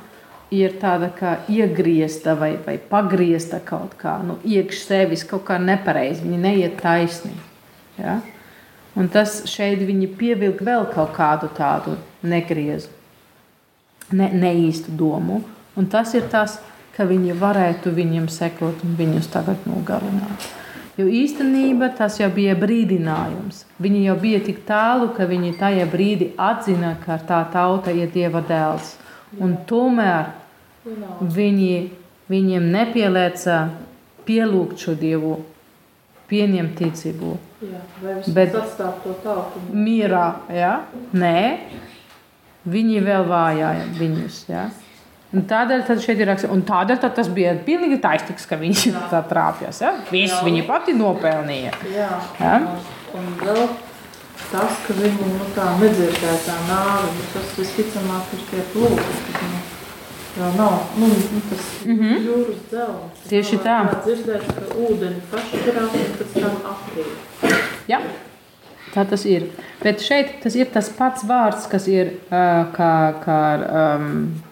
ir 0.54 0.78
tāda 0.80 1.10
kā 1.14 1.34
iegriezta 1.52 2.34
vai, 2.38 2.54
vai 2.64 2.78
pagriezta 2.90 3.60
kaut 3.64 3.92
kā, 4.00 4.16
nu, 4.24 4.38
iekš 4.42 4.80
sevis 4.86 5.26
kaut 5.28 5.44
kā 5.50 5.60
nepareizi, 5.60 6.24
viņi 6.24 6.40
neiet 6.40 6.80
taisni. 6.80 7.34
Ja? 8.00 8.18
Un 8.98 9.12
tas 9.12 9.42
šeit 9.46 9.84
viņi 9.86 10.08
pievilk 10.18 10.64
vēl 10.66 10.88
kaut 10.94 11.12
kādu 11.14 11.52
tādu 11.54 11.94
negriezu, 12.26 12.88
ne, 14.16 14.32
neīstu 14.32 14.96
domu. 14.96 15.44
Un 15.78 15.86
tas 15.92 16.16
ir 16.18 16.24
tas 16.32 16.58
ka 17.00 17.06
viņi 17.08 17.32
varētu 17.40 17.94
viņiem 17.96 18.26
sekot 18.28 18.82
un 18.84 18.96
viņus 18.98 19.30
tagad 19.32 19.62
nogalināt. 19.64 20.48
Jo 20.98 21.06
īstenībā 21.06 21.92
tas 21.96 22.18
jau 22.20 22.28
bija 22.34 22.56
brīdinājums. 22.58 23.62
Viņi 23.80 24.02
jau 24.08 24.16
bija 24.20 24.40
tik 24.44 24.64
tālu, 24.68 25.12
ka 25.16 25.28
viņi 25.30 25.54
tajā 25.60 25.86
brīdī 25.90 26.32
atzina, 26.36 26.96
ka 27.04 27.20
tā 27.28 27.44
tauta 27.52 27.94
ir 27.94 28.10
Dieva 28.12 28.42
dēls. 28.46 28.96
Un 29.38 29.54
tomēr 29.68 30.32
viņi, 30.84 31.74
viņiem 32.30 32.66
nepielieca 32.74 33.60
pielūgt 34.26 34.82
šo 34.82 34.96
Dievu, 34.98 35.38
pieņemt 36.30 36.76
ticību. 36.80 37.36
Jā, 37.60 37.80
Bet-. 38.34 38.54
Mierā, 39.70 40.26
ja? 40.54 40.74
Nē, 41.12 41.40
viņi 42.70 43.02
vēl 43.04 43.26
vājāja 43.30 43.88
viņus. 43.98 44.44
Ja? 44.50 44.68
Un 45.30 45.44
tādēļ 45.46 45.84
tad 45.86 46.00
šeit 46.02 46.18
ir 46.18 46.26
rakstīts, 46.26 46.50
un 46.50 46.62
tādēļ 46.66 46.98
tas 47.14 47.28
bija 47.30 47.52
pilnīgi 47.66 48.00
taisnīgs, 48.02 48.48
ka 48.50 48.56
viņš 48.58 48.80
tā 49.12 49.20
trāpjas. 49.30 49.78
Ja? 49.84 49.92
Viss 50.10 50.40
viņa 50.42 50.64
pati 50.66 50.94
nopelnīja. 50.98 51.70
Jā, 51.94 52.08
Jā. 52.40 52.56
un, 53.14 53.28
vēl 53.38 53.60
tas, 54.50 54.80
ka 54.88 54.96
viņi 54.98 55.28
nu, 55.36 55.46
tā 55.54 55.68
nedzirdēja 55.78 56.40
tā 56.48 56.56
nāve, 56.66 57.12
tas 57.36 57.52
visticamāk 57.60 58.34
ir 58.34 58.42
tie 58.50 58.64
plūki, 58.72 59.06
kas 59.30 59.44
nu, 59.46 59.60
vēl 60.40 60.58
nav, 60.58 60.76
nu, 60.98 61.12
nu 61.36 61.44
tas 61.52 61.68
Mhm. 61.86 62.26
jūras 62.26 62.60
dzelzs. 62.72 63.22
Tieši 63.30 63.62
tā. 63.62 63.78
dzirdēt, 64.02 64.50
ka 64.50 64.66
ūdeni 64.82 65.22
pašķirās 65.30 65.94
un 65.94 66.12
pēc 66.18 66.36
tam 66.40 66.60
aprīt. 66.74 67.56
Ja? 67.86 68.00
Tā 68.94 69.06
tas 69.06 69.22
ir. 69.24 69.46
Bet 69.82 70.00
šeit 70.02 70.40
tas 70.42 70.56
ir 70.58 70.66
tas 70.74 70.88
pats 70.90 71.22
vārds, 71.22 71.68
kas 71.70 71.86
ir 71.86 72.16
uh, 72.32 72.66
kā, 72.74 72.94
kā, 73.22 73.40
um, 73.94 74.42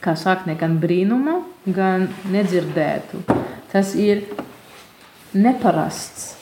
kā 0.00 0.14
sakne, 0.16 0.56
gan 0.58 0.78
brīnuma, 0.80 1.40
gan 1.68 2.08
nedzirdētu. 2.32 3.22
Tas 3.70 3.94
ir 3.94 4.24
neparasts. 5.36 6.34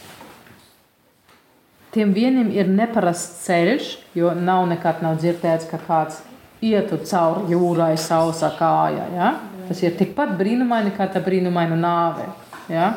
Tiem 1.92 2.12
vieniem 2.14 2.50
ir 2.52 2.68
neparasts 2.68 3.46
ceļš, 3.46 3.90
jo 4.18 4.32
nav 4.36 4.66
nekad 4.70 5.02
nav 5.02 5.18
dzirdēts, 5.22 5.68
ka 5.70 5.80
kāds 5.82 6.20
ietu 6.64 6.98
cauri 7.08 7.54
jūrai 7.54 7.94
sausa 8.00 8.52
kāja. 8.58 9.06
Ja? 9.14 9.32
Tas 9.68 9.82
ir 9.82 9.96
tikpat 9.98 10.36
brīnumaini 10.38 10.94
kā 10.96 11.08
tā 11.12 11.22
brīnumaina 11.24 11.78
nāve. 11.78 12.28
Ja? 12.70 12.92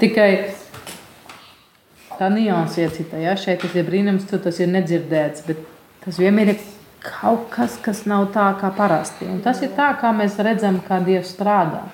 Tikai 0.00 0.30
tā 2.18 2.30
nianses 2.32 2.82
ir 2.82 2.94
cita. 2.98 3.20
Ja? 3.22 3.36
Šeit 3.38 3.62
tas 3.64 3.76
ir 3.78 3.86
brīnums, 3.88 4.26
tur 4.28 4.42
tas 4.44 4.58
ir 4.60 4.70
nedzirdēts, 4.74 5.46
bet 5.46 5.62
tas 6.04 6.18
vienmēr 6.20 6.54
ir 6.54 6.60
kaut 7.04 7.50
kas, 7.52 7.76
kas 7.82 8.04
nav 8.08 8.30
tā 8.34 8.48
kā 8.60 8.70
parasti. 8.74 9.28
Un 9.30 9.42
tas 9.44 9.60
ir 9.62 9.74
tā, 9.76 9.92
kā 10.00 10.12
mēs 10.16 10.38
redzam, 10.42 10.80
kā 10.84 11.00
Dievs 11.04 11.34
strādā. 11.36 11.84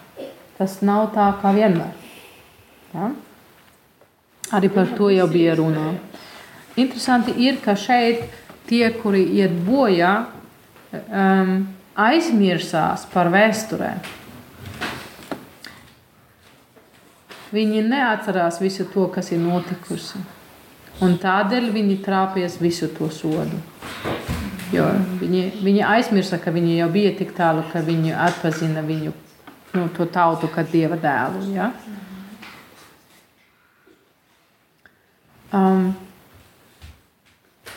Tas 0.58 0.80
nav 0.84 1.10
tā 1.16 1.28
kā 1.42 1.52
vienmēr. 1.56 1.92
Ja? 2.94 3.10
Arī 4.52 4.68
par 4.72 4.90
to 4.96 5.08
jau 5.12 5.26
bija 5.32 5.56
runā. 5.58 5.94
Interesanti 6.76 7.34
ir, 7.44 7.58
ka 7.64 7.74
šeit 7.76 8.24
tie, 8.68 8.84
kuri 9.02 9.24
iet 9.38 9.54
bojā, 9.66 10.12
um, 10.92 11.54
aizmirsās 11.96 13.06
par 13.12 13.30
vēsturēm. 13.32 14.00
Viņi 17.52 17.82
neatcerās 17.84 18.62
visu 18.62 18.86
to, 18.88 19.10
kas 19.12 19.28
ir 19.34 19.42
notikusi. 19.42 20.20
Un 21.04 21.18
tādēļ 21.20 21.68
viņi 21.74 21.98
trāpīs 22.04 22.56
visu 22.62 22.88
to 22.96 23.10
sodu. 23.12 23.60
Jo 24.72 24.86
viņi, 25.20 25.42
viņi 25.60 25.82
aizmirsa, 25.84 26.38
ka 26.40 26.52
viņi 26.54 26.78
jau 26.78 26.88
bija 26.92 27.12
tik 27.18 27.34
tālu, 27.36 27.64
ka 27.72 27.82
viņi 27.84 28.14
atpazina 28.16 28.80
viņu 28.86 29.12
nu, 29.76 29.88
to 29.96 30.06
tautu 30.08 30.48
kā 30.52 30.64
dieva 30.68 30.96
dēlu. 31.00 31.42
Ja? 31.52 31.70
Um, 35.52 35.90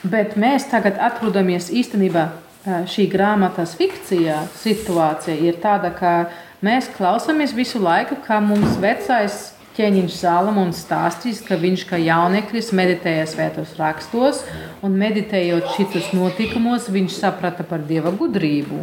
bet 0.08 0.38
mēs 0.40 0.70
tagad 0.72 1.00
atrodamies 1.04 1.68
īstenībā 1.74 2.30
eh, 2.30 2.86
šī 2.88 3.10
grāmatas 3.12 3.76
fikcijā. 3.80 4.46
Situācija 4.62 5.36
ir 5.36 5.60
tāda, 5.64 5.92
ka 5.96 6.16
mēs 6.64 6.88
klausāmies 6.96 7.56
visu 7.56 7.84
laiku, 7.84 8.22
kā 8.24 8.40
mums 8.44 8.80
vecais 8.80 9.55
ķēniņš 9.76 10.14
Salamons 10.22 10.80
stāstīs, 10.86 11.42
ka 11.44 11.58
viņš 11.60 11.84
kā 11.90 12.00
jauneklis 12.00 12.72
meditēja 12.76 13.26
svētos 13.28 13.74
rakstos, 13.80 14.44
un 14.86 14.96
meditējot 15.00 15.74
šitus 15.76 16.14
notikumos, 16.16 16.88
viņš 16.94 17.18
saprata 17.20 17.66
par 17.68 17.84
dieva 17.88 18.14
gudrību. 18.16 18.80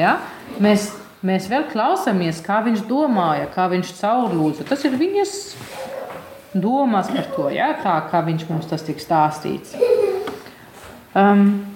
Ja? 0.00 0.16
Mēs, 0.62 0.90
mēs 1.26 1.50
vēl 1.50 1.66
klausāmies, 1.72 2.40
kā 2.44 2.62
viņš 2.64 2.86
domāja, 2.88 3.50
kā 3.52 3.68
viņš 3.72 3.92
caurlūdza. 4.00 4.68
Tas 4.70 4.86
ir 4.88 4.96
viņas 5.00 5.34
domas 6.56 7.12
par 7.12 7.28
to, 7.34 7.50
ja? 7.52 7.74
tā 7.82 7.98
kā 8.10 8.24
viņš 8.26 8.48
mums 8.48 8.70
tas 8.70 8.86
tika 8.86 9.04
stāstīts. 9.04 9.76
Um, 11.10 11.66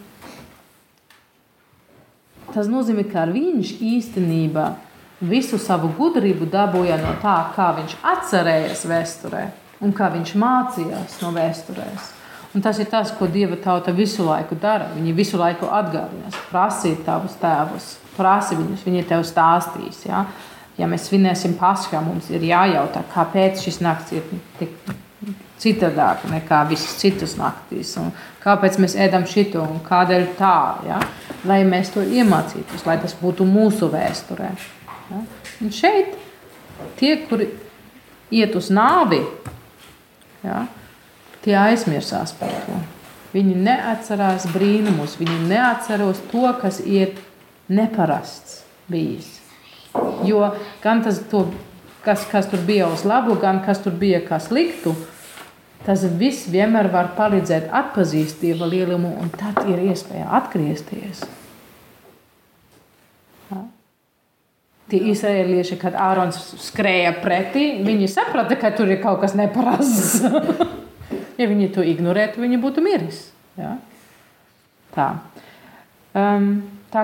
tas 2.55 2.71
nozīmē, 2.71 3.05
ka 3.11 3.27
viņš 3.29 3.77
īstenībā 3.83 4.71
visu 5.29 5.59
savu 5.61 5.91
gudrību 5.99 6.49
dabūja 6.53 6.99
no 7.03 7.15
tā, 7.23 7.37
kā 7.57 7.71
viņš 7.79 7.97
atcerējās 8.15 8.85
vēsturē 8.91 9.45
un 9.85 9.93
kā 9.97 10.11
viņš 10.15 10.35
mācījās 10.41 11.21
no 11.23 11.33
vēsturēs. 11.35 12.13
Un 12.55 12.63
tas 12.63 12.79
ir 12.79 12.87
tas, 12.87 13.11
ko 13.19 13.27
Dieva 13.27 13.57
tauta 13.59 13.93
visu 13.93 14.23
laiku 14.23 14.55
dara. 14.55 14.87
Viņi 14.95 15.15
visu 15.17 15.39
laiku 15.41 15.67
atgādinās, 15.75 16.37
prasīt 16.53 17.03
tavus 17.07 17.35
tēvus, 17.41 17.89
prasi 18.15 18.55
viņus, 18.59 18.85
viņi 18.87 19.07
tev 19.11 19.25
stāstīs. 19.27 20.05
Ja, 20.07 20.23
ja 20.79 20.87
mēs 20.91 21.09
svinēsim 21.09 21.57
paskā, 21.59 21.99
mums 22.05 22.31
ir 22.31 22.47
jājautā, 22.47 23.03
kāpēc 23.15 23.65
šis 23.65 23.81
nakts 23.83 24.15
ir 24.15 24.31
tik 24.61 24.77
citādāk 25.65 26.29
nekā 26.31 26.63
visas 26.71 26.95
citas 27.01 27.35
naktīs. 27.41 27.97
Un 27.99 28.13
kāpēc 28.45 28.79
mēs 28.83 28.95
ēdam 29.03 29.27
šito 29.27 29.65
un 29.65 29.83
kādēļ 29.83 30.31
tā, 30.39 30.57
ja? 30.87 31.03
lai 31.49 31.61
mēs 31.69 31.91
to 31.97 32.07
iemācītos, 32.07 32.87
lai 32.87 33.01
tas 33.03 33.17
būtu 33.19 33.47
mūsu 33.49 33.91
vēsturē. 33.93 34.53
Ja? 35.11 35.21
Un 35.63 35.73
šeit 35.75 36.17
tie, 36.99 37.17
kuri 37.29 37.49
iet 38.35 38.57
uz 38.59 38.71
nāvi, 38.75 39.21
ja? 40.45 40.65
tie 41.45 41.57
aizmirsās 41.61 42.35
par 42.39 42.53
to. 42.67 42.81
Viņi 43.35 43.55
neatcerās 43.67 44.47
brīnumus, 44.55 45.19
viņi 45.19 45.41
neatcerās 45.51 46.21
to, 46.31 46.47
kas 46.61 46.79
ir 46.81 47.17
neparasts 47.69 48.63
bijis. 48.91 49.41
Jo 50.27 50.53
gan 50.83 51.03
tas, 51.05 51.21
to, 51.31 51.49
kas, 52.07 52.27
kas 52.31 52.47
tur 52.51 52.63
bija 52.67 52.89
uz 52.91 53.05
labu, 53.07 53.35
gan 53.43 53.61
kas 53.67 53.83
tur 53.83 53.95
bija 53.99 54.23
kā 54.27 54.39
sliktu, 54.43 54.95
Tas 55.85 56.01
viss 56.17 56.47
vienmēr 56.49 56.89
var 56.93 57.11
palīdzēt 57.17 57.69
atpazīt 57.69 58.39
dieva 58.41 58.65
lielumu, 58.71 59.11
un 59.21 59.29
tad 59.37 59.67
ir 59.69 59.83
iespēja 59.85 60.31
atgriezties. 60.39 61.21
Ja? 63.51 63.61
Tie 64.95 65.11
izrēlieši, 65.11 65.75
kad 65.81 65.97
Ārons 65.99 66.37
skrēja 66.63 67.17
pretī, 67.19 67.83
viņi 67.83 68.07
saprata, 68.13 68.55
ka 68.55 68.71
tur 68.79 68.93
ir 68.95 69.01
kaut 69.03 69.19
kas 69.25 69.33
neparasts. 69.35 70.23
ja 71.41 71.49
viņi 71.51 71.67
to 71.75 71.83
ignorētu, 71.83 72.39
viņi 72.39 72.61
būtu 72.63 72.85
miris. 72.85 73.25
Ja? 73.59 73.73
Tā. 74.95 75.09
Um, 76.15 76.63
tā 76.95 77.03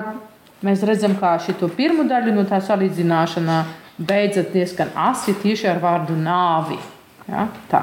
mēs 0.63 0.87
redzam, 0.87 1.19
kā 1.19 1.35
šī 1.43 1.57
pirmā 1.75 2.07
daļa 2.07 2.31
no 2.37 2.47
tā 2.47 2.63
salīdzināšanā 2.63 3.59
beidzas 3.99 4.55
diezgan 4.55 4.95
asi 4.95 5.35
tieši 5.43 5.67
ar 5.75 5.83
vārdu 5.83 6.15
nāvi. 6.15 6.79
Ja? 7.27 7.49
Tā. 7.75 7.83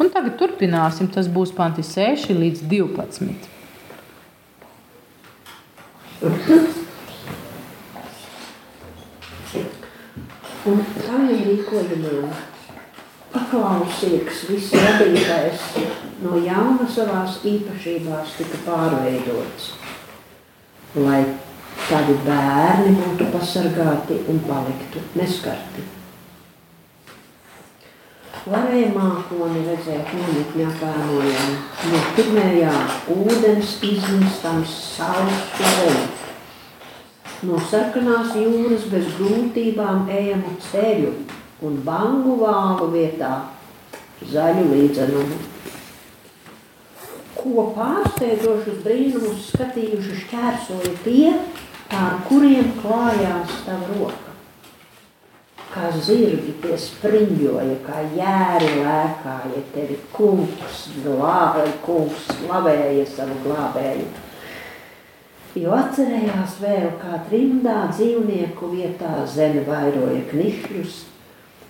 Un 0.00 0.08
tagad 0.08 0.40
turpināsim. 0.40 1.12
Tas 1.12 1.28
būs 1.28 1.52
panti 1.52 1.84
6 1.84 2.32
līdz 2.40 2.64
12. 2.72 3.52
Un 10.62 10.78
kādiem 10.94 11.40
rīkojumiem 11.42 12.26
paklausīgs 13.32 14.44
viss 14.46 14.74
radītais 14.78 15.64
no 16.22 16.36
jauna 16.38 16.86
savās 16.86 17.40
īpašībās 17.50 18.36
tika 18.36 18.60
pārveidots, 18.68 19.72
lai 21.02 21.24
tavi 21.88 22.14
bērni 22.28 22.94
būtu 23.00 23.26
pasargāti 23.34 24.20
un 24.30 24.38
paliktu 24.46 25.02
neskarti. 25.18 25.88
Varēja 28.46 28.94
mākoni 28.94 29.66
redzēt 29.66 30.14
nometņā 30.14 30.72
pēnojam, 30.78 31.52
no 31.90 32.06
pirmējā 32.14 32.78
ūdens 33.18 33.78
iznestams 33.90 34.82
saules. 34.94 36.21
No 37.42 37.58
sarkanās 37.66 38.36
jūras 38.38 38.84
bez 38.92 39.08
grūtībām 39.16 40.04
ejamu 40.14 40.52
ceļu 40.68 41.10
un 41.66 41.80
bangu 41.86 42.36
vālu 42.38 42.86
vietā 42.92 43.32
zaļu 44.30 44.68
līdzenumu. 44.70 45.38
Ko 47.34 47.64
pārsteidzošus 47.74 48.78
brīnumus 48.84 49.48
skatījuši 49.50 50.18
šķērsoja 50.20 50.92
tie, 51.02 51.32
pār 51.90 52.20
kuriem 52.28 52.76
klājās 52.78 53.56
tava 53.66 53.90
roka. 53.96 54.28
kā 55.72 55.88
zirgi 56.04 56.52
tie 56.60 56.74
spriņģoja, 56.76 57.76
kā 57.86 58.02
jēri 58.12 58.72
lēkāja, 58.84 59.62
tevi 59.72 59.96
kungs, 60.12 60.82
glābēja, 61.00 61.78
kungs 61.86 62.26
slavēja 62.28 63.06
savu 63.08 63.38
glābēju. 63.46 64.04
Jo 65.52 65.74
atcerējās 65.76 66.54
vēl, 66.62 66.86
kā 66.96 67.18
trimdā 67.26 67.82
dzīvnieku 67.90 68.70
vietā 68.72 69.18
zeme 69.28 69.60
vairoja 69.66 70.22
knišļus, 70.30 70.94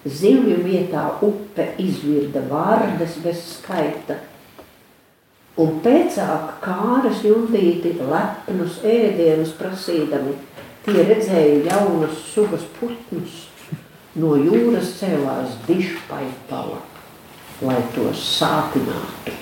zivju 0.06 0.60
vietā 0.62 1.08
upe 1.26 1.64
izvirda 1.82 2.44
vārdas 2.46 3.16
bez 3.24 3.40
skaita, 3.56 4.20
un 5.58 5.80
pēcāk 5.82 6.60
kāras 6.62 7.24
jundīti 7.26 7.96
lepnus 7.98 8.76
ēdienus 8.86 9.50
prasīdami, 9.58 10.36
tie 10.86 11.02
redzēja 11.08 11.72
jaunus 11.72 12.20
sugas 12.30 12.62
putnus, 12.76 13.48
no 14.14 14.36
jūras 14.38 14.92
cēlās 15.00 15.56
dišpaipala, 15.66 16.78
lai 17.66 17.80
tos 17.96 18.22
sātinātu. 18.36 19.34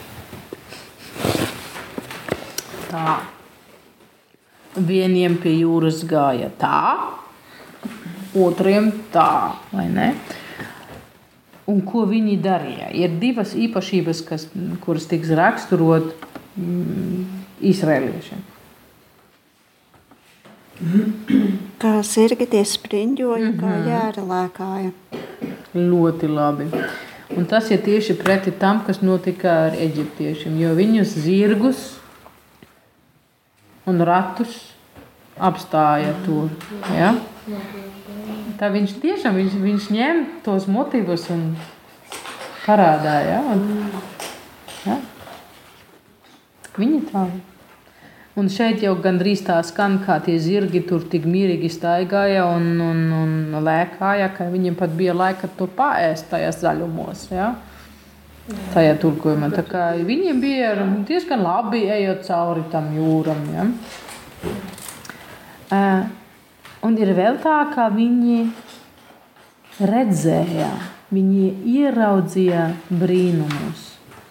Tā. 2.88 3.18
Vieniem 4.76 5.35
pie 5.42 5.56
jūras 5.64 6.04
gāja 6.06 6.46
tā, 6.61 6.83
otriem 8.38 8.92
tā, 9.11 9.56
vai 9.72 9.88
ne? 9.90 10.12
Un 11.70 11.83
ko 11.87 12.04
viņi 12.06 12.37
darīja? 12.42 12.90
Ir 12.94 13.18
divas 13.22 13.56
īpašības, 13.59 14.22
kas, 14.26 14.46
kuras 14.83 15.06
tiks 15.11 15.30
raksturot 15.35 16.14
mm, 16.59 17.26
izrēliešiem. 17.70 18.46
Kā 21.80 21.92
zirgi 22.06 22.46
tie 22.54 22.62
spriņģoja, 22.66 23.52
kā 23.61 23.76
jēra 23.85 24.24
lēkāja. 24.24 24.92
Ļoti 25.76 26.30
labi. 26.30 26.70
Un 27.37 27.46
tas 27.46 27.68
ir 27.70 27.83
tieši 27.85 28.16
pretī 28.18 28.54
tam, 28.59 28.80
kas 28.87 29.02
notika 29.04 29.52
ar 29.68 29.76
eģiptiešiem. 29.78 30.56
Jo 30.59 30.72
viņus 30.78 31.12
zirgus 31.26 31.85
un 33.88 34.04
ratus 34.04 34.56
apstāja 35.40 36.12
tur. 36.24 36.50
Ja? 36.96 37.14
Tā 38.60 38.68
viņš 38.72 38.96
tiešām 39.00 39.38
viņš, 39.40 39.60
viņš 39.62 39.86
ņem 39.94 40.24
tos 40.44 40.66
motīvus 40.68 41.28
un 41.32 41.54
parādīja. 42.66 43.38
Ja? 43.38 43.40
Un, 43.54 43.62
ja? 44.84 44.98
Viņi 46.76 47.00
tā. 47.08 47.24
Un 48.38 48.46
šeit 48.52 48.84
jau 48.84 48.92
gandrīz 49.02 49.42
tā 49.44 49.56
skan, 49.66 49.98
kā 50.04 50.20
tie 50.24 50.36
zirgi 50.40 50.84
tur 50.86 51.02
tik 51.12 51.26
mierīgi 51.28 51.68
staigāja 51.72 52.44
un, 52.46 52.68
un, 52.80 53.00
un 53.16 53.64
lēkāja, 53.66 54.30
ka 54.36 54.46
viņiem 54.52 54.76
pat 54.78 54.94
bija 54.96 55.16
laika 55.16 55.50
to 55.58 55.66
paēst 55.76 56.30
tajās 56.30 56.60
zaļumos. 56.62 57.26
Ja? 57.34 57.50
Tajā 58.74 58.94
tulkojumā. 59.03 59.50
Tā 59.55 59.62
kā 59.68 59.83
viņiem 60.07 60.40
bija 60.42 60.72
diezgan 61.07 61.44
labi 61.44 61.85
ejot 61.92 62.24
cauri 62.26 62.64
tam 62.72 62.88
jūram. 62.96 63.44
Ja? 63.55 63.66
Uh, 65.70 66.09
un 66.87 66.96
ir 66.98 67.12
vēl 67.14 67.38
tā, 67.44 67.61
ka 67.74 67.90
viņi 67.94 68.40
redzēja, 69.87 70.70
viņi 71.14 71.53
ieraudzīja 71.76 72.66
brīnumus. 72.90 73.87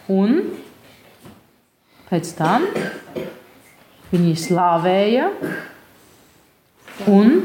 Un 0.10 0.42
pēc 2.10 2.34
tam 2.38 2.66
viņi 4.10 4.36
slavēja 4.42 5.30
un 7.08 7.36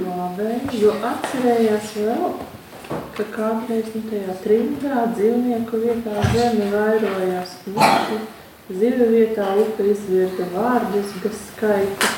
jo 0.74 0.94
atcerējās 1.10 1.92
vēl, 2.00 2.30
ka 2.88 3.26
kādreiz 3.34 3.90
nu, 3.94 4.02
tajā 4.10 4.34
trimdā 4.42 5.04
dzīvnieku 5.14 5.80
vietā 5.82 6.24
zeme 6.32 6.70
vairojās 6.72 7.58
kniši, 7.64 8.18
zivju 8.70 9.10
vietā 9.12 9.50
upe 9.60 9.90
izvirda 9.92 10.48
vārdus 10.54 11.12
bez 11.22 11.44
skaita. 11.50 12.10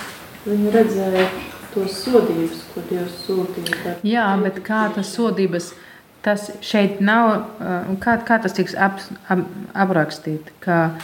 Viņi 0.46 0.72
redzēja 0.74 1.26
tos 1.74 1.98
sodības, 2.04 2.62
ko 2.72 2.84
Dievs 2.88 3.18
sūtīja. 3.26 3.96
Jā, 4.06 4.28
bet 4.40 4.62
kā 4.66 4.86
tas 4.94 5.10
sodības, 5.16 5.72
tas 6.24 6.48
šeit 6.64 7.02
nav, 7.04 7.32
uh, 7.58 7.92
kā, 8.02 8.16
kā 8.26 8.38
tas 8.42 8.56
tiks 8.56 8.76
ap, 8.78 9.02
ap, 9.28 9.44
aprakstīt, 9.74 10.54
ka 10.64 10.96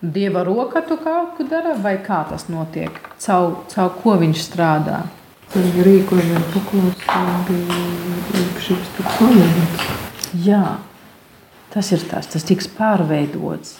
Dieva 0.00 0.42
roka 0.48 0.80
tu 0.88 0.96
kaut 0.96 1.34
ko 1.36 1.44
dara, 1.44 1.74
vai 1.76 1.98
kā 2.00 2.22
tas 2.30 2.48
notiek, 2.48 2.94
caur, 3.20 3.58
caur 3.68 3.90
ko 4.00 4.16
viņš 4.22 4.44
strādā. 4.48 5.02
Viņa 5.50 5.82
rīkojumiem 5.82 6.42
paklausīja 6.52 7.30
bija 7.48 7.78
īpašības 8.38 8.90
tur 8.94 9.08
pamēģināts. 9.16 9.86
Jā, 10.46 10.64
tas 11.72 11.90
ir 11.90 12.04
tas, 12.06 12.28
tas 12.30 12.46
tiks 12.46 12.68
pārveidots. 12.76 13.72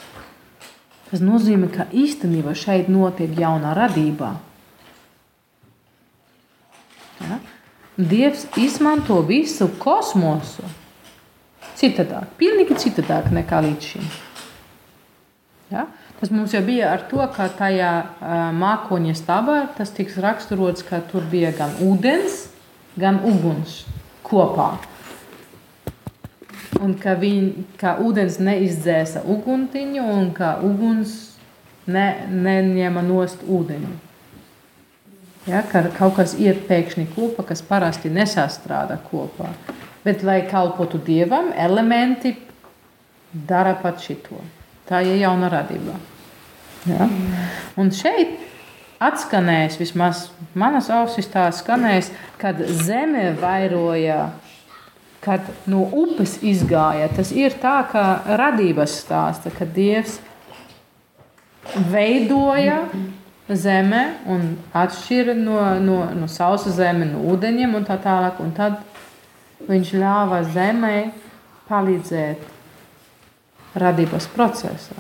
Tas 1.11 1.23
nozīmē, 1.23 1.69
ka 1.71 1.87
īstenībā 1.95 2.57
šeit 2.59 2.91
notiek 2.91 3.39
jauna 3.39 3.77
radība. 3.79 4.33
Ja? 7.23 7.39
Dievs 7.95 8.49
izmanto 8.59 9.21
visu 9.29 9.71
kosmosu 9.79 10.67
citādāk, 11.79 12.35
pilnīgi 12.41 12.79
citādāk 12.83 13.31
nekā 13.35 13.63
līdz 13.69 13.93
šim. 13.93 14.13
Ja? 15.71 15.87
Tas 16.21 16.29
mums 16.29 16.53
jau 16.53 16.61
bija 16.61 16.91
ar 16.93 17.07
to, 17.09 17.21
ka 17.33 17.47
tajā 17.57 17.91
mākoņa 18.53 19.15
stabā 19.17 19.57
tas 19.79 19.89
tiks 19.97 20.19
raksturots, 20.21 20.85
ka 20.85 21.01
tur 21.09 21.25
bija 21.31 21.55
gan 21.57 21.73
ūdens, 21.81 22.43
gan 23.01 23.23
uguns 23.25 23.87
kopā. 24.27 24.75
Un 26.81 26.93
ka, 27.01 27.17
viņ, 27.17 27.49
ka 27.81 27.97
ūdens 28.05 28.37
neizdzēsa 28.41 29.25
uguntiņu, 29.33 30.05
un 30.05 30.31
ka 30.37 30.59
uguns 30.65 31.17
ne, 31.89 32.07
neņēma 32.29 33.03
nost 33.09 33.41
ūdeņu. 33.49 33.97
Ja, 35.49 35.65
ka 35.65 35.87
kaut 35.97 36.19
kas 36.21 36.37
iet 36.37 36.67
pēkšņi 36.69 37.09
kopā, 37.15 37.49
kas 37.49 37.65
parasti 37.65 38.13
nesastrādā 38.13 39.01
kopā. 39.09 39.55
Bet, 40.05 40.21
lai 40.25 40.43
kalpotu 40.49 41.01
dievam, 41.01 41.49
elementi 41.57 42.37
dara 43.33 43.73
pat 43.81 44.05
šito. 44.05 44.41
Tā 44.90 45.05
ir 45.07 45.20
jauna 45.22 45.48
radība. 45.53 45.94
Ja? 46.88 47.07
Un 47.79 47.92
šeit 47.94 48.38
atskanēs, 49.00 49.79
vismaz 49.81 50.29
manas 50.59 50.90
ausis 50.92 51.31
tā 51.31 51.46
skanēs, 51.55 52.11
kad 52.40 52.59
zeme 52.83 53.31
vairoja 53.38 54.31
kad 55.20 55.44
no 55.68 55.85
upes 55.92 56.38
izgāja. 56.42 57.09
Tas 57.12 57.33
ir 57.37 57.57
tā, 57.61 57.76
kā 57.92 58.05
radības 58.40 58.96
stāsta, 59.03 59.53
kad 59.53 59.72
Dievs 59.76 60.18
veidoja 61.92 62.83
zeme 63.50 64.05
un 64.31 64.55
atšķira 64.76 65.35
no, 65.37 65.59
no, 65.83 65.98
no 66.16 66.29
sausa 66.31 66.72
zeme, 66.74 67.09
no 67.11 67.24
ūdeņiem 67.35 67.76
un 67.76 67.85
tā 67.88 67.98
tālāk. 68.00 68.40
Un 68.40 68.55
tad 68.57 68.81
viņš 69.68 69.92
ļāva 70.00 70.40
zemē 70.55 70.96
palīdzēt 71.68 72.48
radības 73.75 74.27
procesā. 74.35 74.97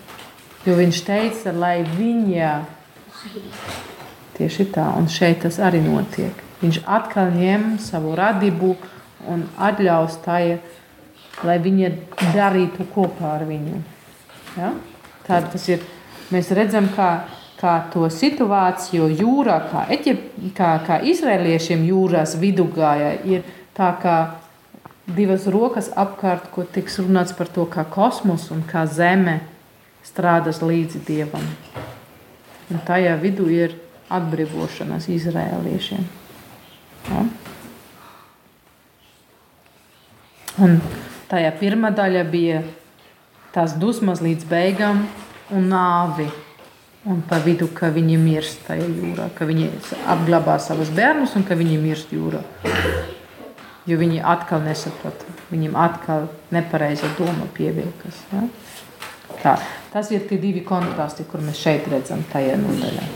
Jo 0.66 0.76
viņš 0.76 1.00
teica, 1.06 1.52
lai 1.56 1.80
viņa 1.84 2.50
tieši 4.36 4.66
tā, 4.74 4.86
un 4.98 5.08
šeit 5.10 5.42
tas 5.44 5.58
arī 5.62 5.80
notiek. 5.84 6.36
Viņš 6.60 6.82
atkal 6.84 7.32
ņem 7.32 7.78
savu 7.80 8.12
radību 8.18 8.74
un 9.32 9.46
atļaus 9.56 10.18
tai, 10.24 10.60
lai 11.44 11.56
viņa 11.62 11.90
darītu 12.34 12.86
kopā 12.92 13.36
ar 13.38 13.46
viņu. 13.48 13.80
Ja? 14.58 14.74
Tā 15.26 15.40
tas 15.52 15.68
ir. 15.72 15.84
Mēs 16.30 16.52
redzam, 16.54 16.86
kā, 16.94 17.24
kā 17.58 17.72
to 17.90 18.04
situāciju 18.12 19.08
jūrā, 19.18 19.56
kā, 19.72 19.86
Eģip, 19.96 20.20
kā, 20.54 20.76
kā 20.86 21.00
izrēliešiem 21.10 21.82
jūrās 21.88 22.36
vidū 22.38 22.68
gāja, 22.70 23.16
ir 23.26 23.42
tā 23.74 23.88
kā 23.98 24.16
divas 25.16 25.46
rokas 25.50 25.90
apkārt, 25.98 26.50
ko 26.54 26.64
tiks 26.64 26.98
runāts 27.02 27.34
par 27.36 27.50
to, 27.52 27.66
kā 27.70 27.84
kosmos 27.88 28.48
un 28.54 28.62
kā 28.66 28.86
zeme 28.86 29.40
strādās 30.06 30.62
līdzi 30.64 31.02
dievam. 31.06 31.44
Un 32.70 32.82
tajā 32.86 33.16
vidū 33.20 33.48
ir 33.50 33.76
atbrīvošanās 34.10 35.08
izrēliešiem. 35.10 36.04
Ja? 37.10 37.24
Un 40.60 40.76
tajā 41.30 41.50
pirmā 41.60 41.92
daļa 41.94 42.24
bija 42.28 42.62
tās 43.54 43.74
dusmas 43.80 44.22
līdz 44.24 44.46
beigām 44.50 45.04
un 45.54 45.70
nāvi. 45.70 46.28
Un 47.08 47.22
pa 47.24 47.38
vidu, 47.40 47.70
ka 47.72 47.88
viņi 47.94 48.18
mirst 48.20 48.66
tajā 48.66 48.84
jūrā, 48.84 49.30
ka 49.32 49.46
viņi 49.48 49.70
apglabā 50.12 50.58
savus 50.60 50.90
bērnus 50.92 51.32
un 51.38 51.46
ka 51.48 51.56
viņi 51.56 51.78
mirst 51.80 52.12
jūrā. 52.12 52.42
Jo 53.88 53.96
viņi 54.00 54.20
atkal 54.20 54.60
nesaprata, 54.64 55.24
viņiem 55.50 55.76
atkal 55.80 56.28
nepareiza 56.52 57.08
doma 57.18 57.46
pievilkas. 57.56 58.18
Ja? 58.32 58.42
Tā, 59.40 59.54
tas 59.92 60.10
ir 60.12 60.26
tie 60.28 60.36
divi 60.40 60.60
kontrasti, 60.66 61.24
kur 61.24 61.40
mēs 61.44 61.62
šeit 61.62 61.88
redzam 61.88 62.20
tajā 62.32 62.58
nodaļā. 62.60 63.06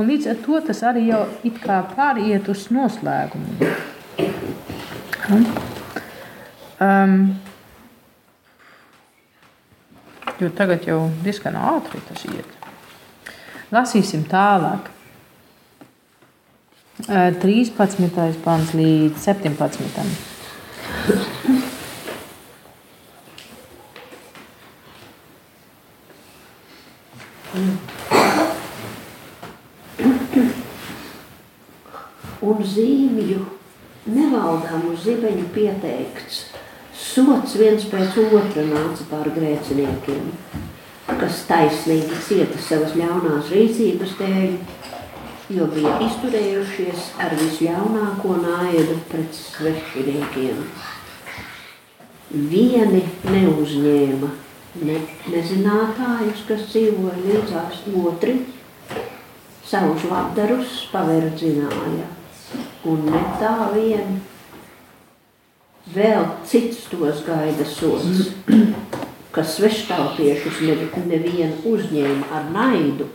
Un 0.00 0.08
līdz 0.08 0.30
ar 0.32 0.38
to 0.40 0.60
tas 0.64 0.80
arī 0.88 1.04
jau 1.10 1.26
it 1.44 1.58
kā 1.60 1.82
pāriet 1.92 2.48
uz 2.48 2.64
noslēgumu. 2.72 3.72
Um, 6.82 7.18
jo 10.40 10.48
tagad 10.56 10.88
jau 10.88 11.04
diezgan 11.22 11.58
ātri 11.60 12.00
tas 12.08 12.24
iet. 12.30 12.56
Lasīsim 13.72 14.24
tālāk. 14.28 14.88
Uh, 17.00 17.32
13. 17.40 17.72
pants 18.44 18.74
līdz 18.76 19.16
17. 19.16 19.80
un 32.42 32.60
zīmju 32.60 33.40
nevaldāmu 34.12 34.92
zibeņu 35.00 35.48
pieteikts. 35.56 36.44
Sots 36.92 37.56
viens 37.56 37.88
pēc 37.88 38.20
otra 38.26 38.66
nāca 38.68 39.08
pār 39.08 39.32
grēciniekiem, 39.32 40.28
kas 41.08 41.44
taisnīgi 41.48 42.20
cieta 42.28 42.60
savas 42.60 42.92
ļaunās 43.00 43.48
rīcības 43.56 44.16
dēļ, 44.20 44.56
jo 45.52 45.66
bija 45.74 45.98
izturējušies 46.06 47.12
ar 47.22 47.34
visļaunāko 47.36 48.36
naidu 48.40 48.96
pret 49.10 49.36
svešiniekiem. 49.36 50.62
Vieni 52.32 53.02
neuzņēma 53.28 54.30
ne, 54.86 54.98
nezinātājus, 55.34 56.44
kas 56.48 56.66
dzīvoja 56.70 57.18
līdzās 57.26 57.82
otri, 58.02 58.38
savus 59.68 60.04
labdarus 60.08 60.82
paverdzināja 60.92 62.08
un 62.88 63.08
ne 63.12 63.22
tā 63.40 63.56
vien. 63.74 64.20
Vēl 65.92 66.24
cits 66.48 66.86
tos 66.88 67.24
gaida 67.26 67.66
sots, 67.68 68.30
kas 69.34 69.56
sveštautiešus 69.58 70.62
nevienu 71.08 71.58
uzņēma 71.68 72.30
ar 72.38 72.48
naidu, 72.54 73.10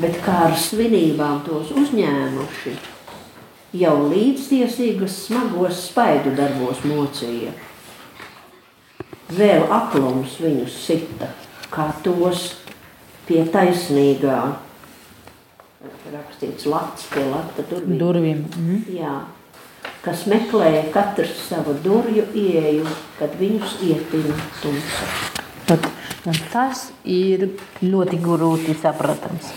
bet 0.00 0.20
kā 0.24 0.36
ar 0.50 0.58
svinībām 0.60 1.40
tos 1.46 1.72
uzņēmuši, 1.76 2.74
jau 3.80 3.94
līdztiesīgas 4.10 5.22
smagos 5.26 5.86
spaidu 5.88 6.34
darbos 6.36 6.84
mocīja. 6.86 7.54
Vēl 9.36 9.66
aklums 9.74 10.36
viņus 10.38 10.76
sita, 10.84 11.32
kā 11.72 11.88
tos 12.04 12.52
pie 13.26 13.42
taisnīgā 13.50 14.38
rakstīts 16.12 16.66
lats 16.70 17.08
pie 17.10 17.24
lata 17.30 17.64
durvīm. 17.70 17.98
Durvīm. 18.00 18.42
Mm. 18.60 18.82
Jā, 18.94 19.14
kas 20.04 20.26
meklēja 20.30 20.86
katrs 20.94 21.34
savu 21.48 21.76
durvju 21.84 22.26
ieeju, 22.34 22.86
kad 23.18 23.34
viņus 23.40 23.78
ietina 23.86 24.36
tumsa. 24.62 25.10
Pat, 25.66 25.88
tas 26.52 26.88
ir 27.04 27.48
ļoti 27.82 28.18
grūti 28.22 28.74
saprotams. 28.80 29.52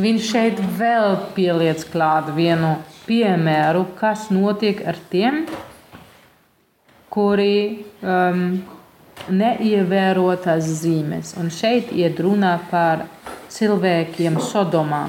Viņš 0.00 0.26
šeit 0.26 0.60
vēl 0.78 1.16
pieliec 1.36 1.84
klāt 1.92 2.32
vienu 2.36 2.76
piemēru, 3.06 3.86
kas 3.98 4.28
notiek 4.34 4.82
ar 4.86 4.98
tiem, 5.12 5.44
kuri 7.10 7.86
um, 8.02 8.44
neievēro 9.30 10.28
tās 10.42 10.68
zīmes. 10.82 11.34
Un 11.40 11.50
šeit 11.54 11.90
iet 11.96 12.20
runā 12.22 12.56
par 12.70 13.06
cilvēkiem 13.50 14.38
Sodomā. 14.42 15.06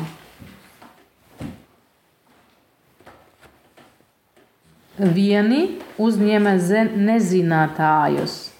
Vieni 5.01 5.79
uzņēma 6.01 6.55
nezinātājus. 7.09 8.50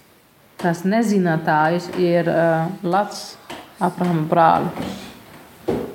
Tas 0.62 0.84
nezinātājs 0.86 1.88
ir 1.98 2.28
uh, 2.30 2.68
Lats, 2.86 3.32
Abrahama 3.82 4.28
brālis 4.30 5.08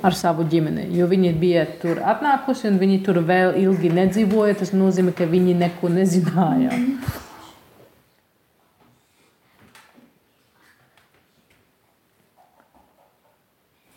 ar 0.06 0.14
savu 0.14 0.46
ģimeni. 0.50 0.88
Jo 0.94 1.06
viņi 1.10 1.32
bija 1.38 1.64
tur 1.82 2.00
atnākuši 2.02 2.70
un 2.70 2.80
viņi 2.80 2.98
tur 3.06 3.20
vēl 3.26 3.56
ilgi 3.62 3.90
nedzīvoja. 3.94 4.58
Tas 4.62 4.74
nozīmē, 4.74 5.14
ka 5.16 5.28
viņi 5.30 5.54
neko 5.58 5.90
nezināja. 5.92 6.74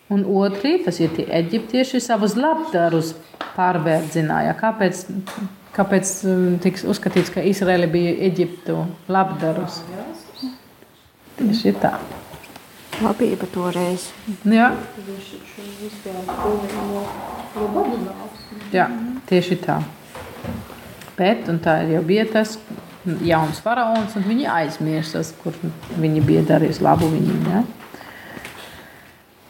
Un 0.09 0.23
otri, 0.25 0.79
tas 0.81 0.97
ir 1.01 1.11
tie 1.13 1.27
eģiptieši, 1.37 2.01
savus 2.01 2.33
labdarus 2.33 3.11
pārvērdzināja. 3.53 4.55
Kāpēc, 4.57 5.03
kāpēc 5.75 6.13
tiks 6.65 6.85
uzskatīts, 6.89 7.29
ka 7.35 7.45
Izraēla 7.45 7.89
bija 7.93 8.15
Eģiptu 8.31 8.79
labdarus? 9.11 9.83
Tieši 11.49 11.71
tā. 11.81 11.95
Labība 13.01 13.47
toreiz. 13.49 14.03
Jā, 14.45 14.67
no 17.55 17.65
Babilāns. 17.73 18.43
jā, 18.69 18.85
tieši 19.25 19.57
tā. 19.63 19.79
Bet, 21.17 21.49
un 21.49 21.57
tā 21.63 21.79
jau 21.89 22.03
bija 22.05 22.27
tas 22.29 22.53
jauns 23.25 23.63
faraons, 23.65 24.13
un 24.13 24.27
viņi 24.29 24.45
aizmirstas, 24.53 25.33
kur 25.41 25.57
viņi 25.97 26.21
bija 26.27 26.45
darījuši 26.53 26.85
labu 26.85 27.09
viņiem. 27.15 27.47
Ja? 27.49 27.63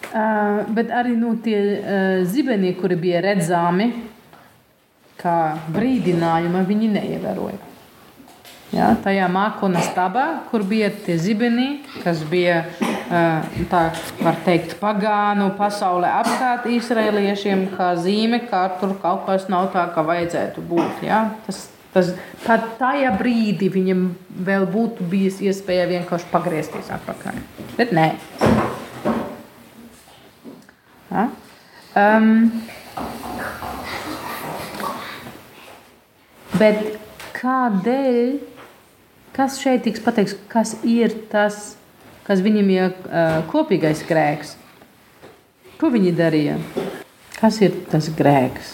Uh, 0.09 0.61
bet 0.73 0.93
arī 0.95 1.17
nu, 1.19 1.35
tie 1.43 1.59
uh, 1.59 2.21
zibeni, 2.23 2.71
kuri 2.79 2.95
bija 2.95 3.25
redzami, 3.27 3.91
kā 5.19 5.35
brīdinājumi, 5.75 6.63
viņi 6.71 6.93
neievēroja. 6.95 7.68
Ja, 8.69 8.91
tajā 9.01 9.25
mākoņa 9.33 9.81
stabā, 9.87 10.23
kur 10.51 10.61
bija 10.67 10.91
tie 10.93 11.15
zibeni, 11.17 11.79
kas 12.03 12.19
bija 12.29 12.59
tā, 13.71 13.81
teikt, 14.45 14.75
pagānu 14.77 15.47
pasaulē 15.57 16.11
apkārt 16.19 16.67
izraeliešiem, 16.69 17.65
kā 17.73 17.95
zīme, 17.97 18.43
ka 18.49 18.67
tur 18.77 18.93
kaut 19.01 19.25
kas 19.25 19.47
nav 19.49 19.71
tā, 19.73 19.87
kā 19.95 20.03
vajadzētu 20.05 20.61
būt. 20.69 21.01
Ja? 21.07 21.23
Tas, 21.47 21.63
tas, 21.95 22.11
pat 22.45 22.67
tajā 22.77 23.15
brīdī 23.17 23.71
viņam 23.73 24.05
vēl 24.45 24.67
būtu 24.69 25.07
bijis 25.09 25.41
iespēja 25.49 25.89
vienkārši 25.89 26.29
pagriezties 26.29 26.93
atpakaļ. 26.99 27.41
Bet 27.79 27.95
nē. 27.97 28.11
Ja? 31.09 31.25
Um, 31.97 32.51
bet 36.59 36.99
kādēļ, 37.39 38.58
kas 39.39 39.55
šeit 39.61 39.85
tiks 39.87 40.01
pateikts, 40.03 40.35
kas 40.51 40.73
ir 40.83 41.13
tas, 41.31 41.77
kas 42.27 42.41
viņam 42.43 42.71
ir 42.73 42.89
uh, 42.91 43.37
kopīgais 43.47 44.01
grēks? 44.09 44.57
Ko 45.79 45.87
viņi 45.93 46.11
darīja? 46.17 46.57
Kas 47.37 47.61
ir 47.63 47.77
tas 47.87 48.09
grēks? 48.17 48.73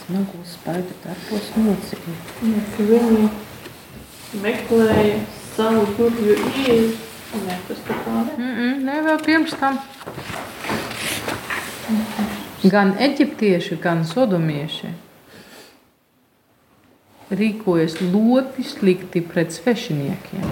Smagu 0.00 0.42
spaidu 0.48 0.96
darbos 1.04 1.52
mocīja. 1.54 2.16
Viņi 2.80 3.30
meklēja 4.42 5.22
savu 5.54 5.86
durvju 5.94 6.34
ieeju. 6.64 6.90
Nē, 7.44 7.60
tas 7.68 7.86
tā 7.86 7.94
kā 8.02 8.16
ne. 8.16 8.34
Mm 8.34 8.50
-mm, 8.58 8.84
ne, 8.90 8.98
vēl 9.06 9.22
pirms 9.22 9.54
tam. 9.62 9.78
Gan 12.74 12.94
eģiptieši, 13.06 13.78
gan 13.78 14.04
sodomieši 14.04 15.03
rīkojas 17.38 17.98
ļoti 18.02 18.64
slikti 18.66 19.22
pret 19.24 19.52
svešiniekiem 19.54 20.46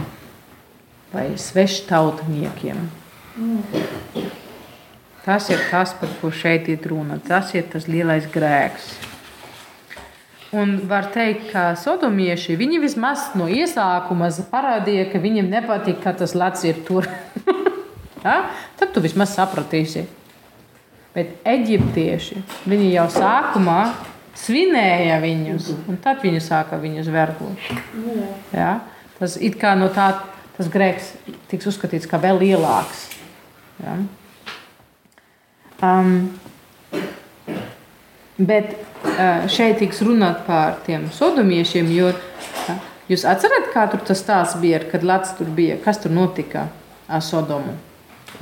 vai 1.12 1.32
sveštautniekiem. 1.36 2.82
Tas 5.22 5.48
ir 5.52 5.60
tas, 5.70 5.92
par 5.94 6.10
ko 6.20 6.32
šeit 6.34 6.68
ir 6.72 6.82
runa. 6.88 7.20
Tas 7.22 7.52
ir 7.54 7.68
tas 7.70 7.86
lielais 7.86 8.26
grēks. 8.32 8.90
Un 10.52 10.74
var 10.88 11.06
teikt, 11.14 11.46
ka 11.52 11.70
sodomieši 11.80 12.58
vismaz 12.82 13.30
no 13.38 13.46
iesākuma 13.48 14.28
parādīja, 14.52 15.06
ka 15.12 15.20
viņiem 15.22 15.48
nepatīk, 15.52 16.02
ka 16.02 16.12
tas 16.16 16.34
lats 16.36 16.66
ir 16.68 16.82
tur. 16.84 17.08
ja? 18.26 18.34
Tad 18.76 18.92
tu 18.92 19.00
vismaz 19.00 19.32
sapratīsi. 19.38 20.04
Bet 21.14 21.38
eģiptieši 21.48 22.42
jau 22.92 23.06
sākumā 23.12 23.78
svinēja 24.38 25.18
viņus, 25.22 25.70
un 25.90 25.98
tad 26.02 26.22
viņi 26.24 26.42
sāka 26.42 26.78
viņus 26.82 27.10
vergot. 27.12 27.72
Ja? 28.54 28.80
Tas 29.18 29.36
it 29.38 29.58
kā 29.60 29.74
no 29.78 29.90
tā 29.92 30.10
tas 30.56 30.68
grēks 30.72 31.12
tiks 31.50 31.68
uzskatīts 31.70 32.08
kā 32.10 32.20
vēl 32.22 32.40
lielāks. 32.42 33.06
Ja? 33.82 33.98
Um, 35.82 36.30
bet 38.38 38.76
šeit 39.50 39.80
tiks 39.82 40.02
runāt 40.06 40.44
par 40.46 40.78
tiem 40.86 41.08
sodomiešiem, 41.12 41.90
jo 41.94 42.12
uh, 42.12 42.76
jūs 43.10 43.24
atcerat, 43.28 43.70
kā 43.74 43.86
tur 43.90 44.02
tas 44.06 44.22
stāsts 44.22 44.60
bija, 44.62 44.82
kad 44.92 45.04
Lats 45.06 45.34
tur 45.38 45.50
bija, 45.52 45.78
kas 45.82 46.00
tur 46.02 46.14
notika 46.14 46.68
ar 47.08 47.22
Sodomu. 47.24 47.74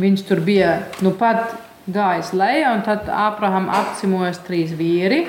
Viņš 0.01 0.25
tur 0.29 0.41
bija 0.45 0.77
nu 1.05 1.13
pat 1.19 1.57
gājis 1.91 2.33
lejā, 2.37 2.75
un 2.77 2.85
tad 2.87 3.09
Ābraham 3.11 3.69
apcimojas 3.73 4.41
trīs 4.47 4.73
vīri. 4.77 5.25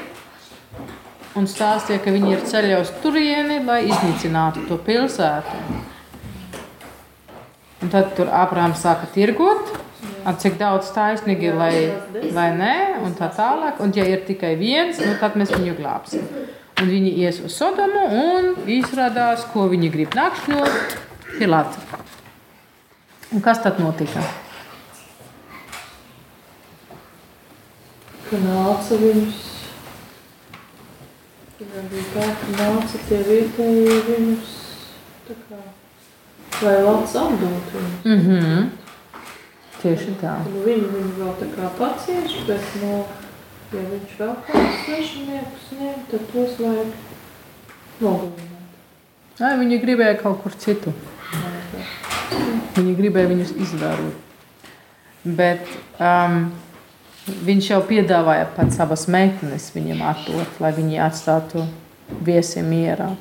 Un 1.39 1.47
stāstīja, 1.47 2.01
ka 2.03 2.13
viņi 2.13 2.33
ir 2.35 2.43
ceļā 2.47 2.81
uz 2.83 2.91
turieni, 3.03 3.61
lai 3.65 3.83
iznīcinātu 3.87 4.65
to 4.69 4.77
pilsētu. 4.85 5.79
Un 7.81 7.89
tad 7.93 8.11
tur 8.17 8.29
Ābrāms 8.29 8.83
sāka 8.83 9.09
tirgot, 9.13 9.71
cik 10.41 10.59
daudz 10.59 10.91
taisnīgi 10.93 11.49
ir, 11.49 11.57
lai, 11.57 11.73
vai 12.35 12.49
nē, 12.57 12.75
un 13.05 13.15
tā 13.17 13.31
tālāk. 13.33 13.81
Un, 13.81 13.93
ja 13.97 14.05
ir 14.05 14.21
tikai 14.27 14.53
viens, 14.59 15.01
nu, 15.01 15.15
tad 15.21 15.39
mēs 15.39 15.53
viņu 15.55 15.77
glābsim. 15.79 16.27
Un 16.81 16.89
viņi 16.89 17.15
ies 17.23 17.41
uz 17.45 17.55
Sodomu 17.57 18.05
un 18.21 18.53
izrādās, 18.69 19.47
ko 19.53 19.67
viņi 19.71 19.91
grib 19.93 20.17
nakšņot 20.17 20.95
Pilāts. 21.39 21.81
Un 23.31 23.43
kas 23.43 23.61
tad 23.63 23.79
notika? 23.79 24.23
ka 28.31 28.39
nāca 28.39 28.95
viņus. 28.95 29.50
Viņam 31.61 31.89
bija 31.91 32.03
tā, 32.09 32.27
ka 32.41 32.53
nāca 32.57 32.99
tie 33.05 33.17
vietējie 33.21 33.97
viņus, 34.07 34.53
tā 35.27 35.35
kā, 35.45 35.59
lai 36.65 36.71
Lats 36.81 37.13
apdot 37.21 37.67
viņus. 37.75 37.99
Mm 38.05 38.23
-hmm. 38.25 38.63
Tieši 39.81 40.15
tā. 40.21 40.31
Nu, 40.47 40.63
viņi 40.65 40.87
viņu 40.95 41.11
vēl 41.19 41.35
tā 41.37 41.49
kā 41.53 41.69
pacieš, 41.77 42.33
bet, 42.47 42.65
nu, 42.81 43.03
ja 43.75 43.83
viņš 43.91 44.17
vēl 44.21 44.33
kādus 44.47 44.81
svešiniekus 44.85 45.69
ņem, 45.77 46.01
tad 46.09 46.25
tos 46.33 46.57
vajag 46.63 46.91
nogalināt. 47.99 48.73
Ai, 49.39 49.53
viņi 49.61 49.81
gribēja 49.85 50.17
kaut 50.23 50.41
kur 50.41 50.57
citu. 50.65 50.93
Viņi 52.75 52.97
gribēja 52.97 53.27
viņus 53.35 53.53
izvērot. 53.67 54.13
Bet 55.23 55.69
um, 55.99 56.51
viņš 57.27 57.71
jau 57.73 57.81
piedāvāja 57.85 58.47
pat 58.55 58.73
savas 58.73 59.07
meitenes 59.11 59.69
viņam 59.75 60.01
atdot, 60.11 60.59
lai 60.63 60.71
viņi 60.77 61.01
atstātu 61.05 61.65
viesi 62.25 62.63
mierā. 62.65 63.11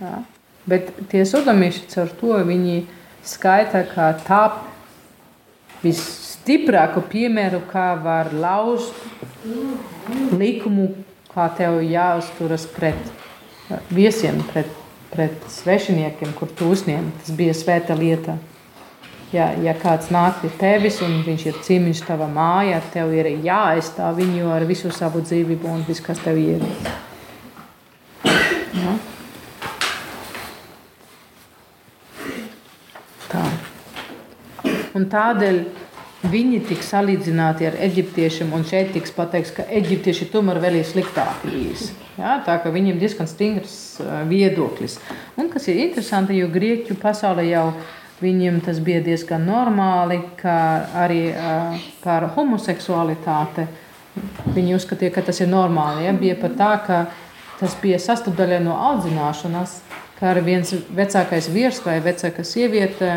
Jā. 0.00 0.20
Bet 0.68 0.92
tie 1.10 1.24
sodomieši 1.26 1.86
caur 1.92 2.10
to 2.20 2.40
viņi 2.46 2.82
skaita 3.26 3.82
kā 3.88 4.10
tā 4.24 4.42
visstiprāko 5.80 7.02
piemēru, 7.08 7.62
kā 7.70 7.94
var 8.04 8.32
lauzt 8.36 8.96
likumu, 10.36 10.90
kā 11.32 11.48
tev 11.56 11.80
jāuzturas 11.84 12.66
pret 12.68 13.00
viesiem, 13.90 14.42
pret, 14.52 14.70
pret 15.12 15.48
svešiniekiem, 15.48 16.34
kur 16.36 16.52
tu 16.52 16.70
uzņem. 16.74 17.10
Tas 17.22 17.34
bija 17.36 17.56
svēta 17.56 17.96
lieta. 17.98 18.36
Ja, 19.30 19.52
ja 19.62 19.76
kāds 19.78 20.08
nāk 20.10 20.40
pie 20.42 20.48
tevis 20.58 20.96
un 21.06 21.20
viņš 21.22 21.42
ir 21.46 21.58
cīmiņš 21.62 22.00
tavā 22.02 22.26
mājā, 22.26 22.80
tev 22.90 23.12
ir 23.14 23.28
jāaizstāv 23.44 24.16
viņu 24.18 24.48
ar 24.50 24.64
visu 24.66 24.90
savu 24.90 25.22
dzīvību 25.22 25.70
un 25.70 25.84
viss, 25.86 26.02
kas 26.02 26.18
tev 26.24 26.40
ir. 26.42 26.64
Ja? 28.74 28.96
Tā. 33.30 33.44
Un 34.98 35.06
tādēļ 35.14 35.62
viņi 36.34 36.58
tiks 36.66 36.90
salīdzināti 36.90 37.70
ar 37.70 37.78
eģiptiešiem, 37.86 38.50
un 38.56 38.66
šeit 38.66 38.90
tiks 38.96 39.14
pateikts, 39.14 39.54
ka 39.54 39.68
eģiptieši 39.78 40.26
tomēr 40.34 40.58
vēl 40.66 40.80
ir 40.80 40.90
sliktāki 40.90 41.54
īsi. 41.68 41.94
Ja, 42.18 42.40
tā 42.44 42.58
kā 42.60 42.74
viņiem 42.74 42.98
ir 42.98 43.06
diezgan 43.06 43.30
stingrs 43.30 43.78
viedoklis. 44.28 44.98
Un 45.38 45.48
kas 45.54 45.70
ir 45.70 45.80
interesanti, 45.86 46.36
jo 46.42 46.50
grieķu 46.50 46.98
pasaulē 47.00 47.46
jau 47.46 47.64
viņiem 48.20 48.60
tas 48.64 48.80
bija 48.84 49.00
diezgan 49.04 49.46
normāli, 49.48 50.20
ka 50.40 50.56
arī 51.04 51.22
uh, 51.32 51.78
par 52.04 52.30
homoseksualitāti 52.36 53.66
viņi 54.54 54.76
uzskatīja, 54.76 55.14
ka 55.14 55.24
tas 55.30 55.40
ir 55.40 55.50
normāli. 55.50 56.06
Ja? 56.06 56.14
Bija 56.16 56.36
pat 56.40 56.56
tā, 56.58 56.70
ka 56.86 57.00
tas 57.60 57.76
bija 57.82 58.00
sastāvdaļa 58.02 58.60
no 58.64 58.76
audzināšanas, 58.90 59.80
ka 60.18 60.32
ar 60.34 60.42
viens 60.44 60.72
vecākais 60.96 61.50
vīrs 61.52 61.80
vai 61.84 62.00
vecāka 62.04 62.44
sieviete, 62.44 63.12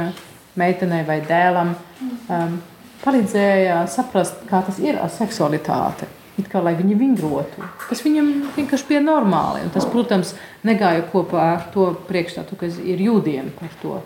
meitenei 0.59 1.03
vai 1.07 1.19
dēlam 1.25 1.73
um, 1.73 2.59
palīdzēja 3.03 3.83
saprast, 3.91 4.45
kā 4.49 4.61
tas 4.65 4.79
ir 4.83 4.99
ar 5.01 5.11
seksualitāti. 5.11 6.09
It 6.39 6.47
kā 6.49 6.63
lai 6.65 6.73
viņi 6.73 6.95
vingrotu. 6.97 7.61
Tas 7.85 8.01
viņam 8.01 8.29
vienkārši 8.55 8.87
bija 8.89 9.03
normāli. 9.05 9.61
Un 9.67 9.69
tas, 9.73 9.85
protams, 9.85 10.31
negāja 10.65 11.03
kopā 11.11 11.43
ar 11.51 11.67
to 11.75 11.91
priekšstatu, 12.07 12.57
kas 12.57 12.79
ir 12.81 13.03
jūdiem 13.05 13.51
par 13.59 13.75
to. 13.83 13.99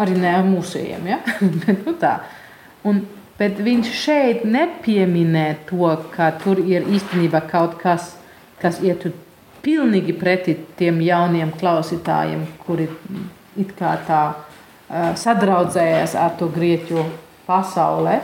Arī 0.00 0.16
ne 0.16 0.30
ar 0.32 0.46
mūsējiem. 0.46 1.08
Ja? 1.10 1.18
bet, 1.64 1.82
nu 1.86 1.96
tā. 2.00 2.14
Un, 2.88 3.02
bet 3.38 3.60
viņš 3.60 3.90
šeit 3.96 4.46
nepieminē 4.48 5.46
to, 5.68 5.90
ka 6.14 6.30
tur 6.42 6.62
ir 6.62 6.86
īstenībā 6.88 7.42
kaut 7.50 7.76
kas, 7.82 8.14
kas 8.62 8.80
ietu 8.84 9.12
pilnīgi 9.62 10.14
pretī 10.18 10.56
tiem 10.78 11.00
jauniem 11.04 11.52
klausītājiem, 11.58 12.46
kuri 12.64 12.88
it 13.60 13.74
kā 13.78 13.94
tā 14.06 14.22
uh, 14.32 15.12
sadraudzējas 15.18 16.16
ar 16.18 16.34
to 16.40 16.48
grieķu 16.52 17.04
pasaulē. 17.46 18.20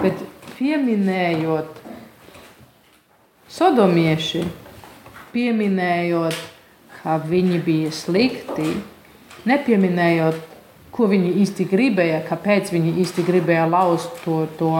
Bet 0.00 0.20
pieminējot 0.56 1.80
sodomieši, 3.54 4.42
pieminējot, 5.34 6.36
ka 6.98 7.18
viņi 7.22 7.60
bija 7.64 7.92
slikti, 7.94 8.74
nepieminējot, 9.48 10.53
ko 10.94 11.08
viņi 11.10 11.32
īsti 11.42 11.66
gribēja, 11.70 12.20
kāpēc 12.28 12.70
viņi 12.74 12.94
īsti 13.02 13.24
gribēja 13.26 13.66
lauzt 13.66 14.20
to, 14.22 14.44
to, 14.58 14.70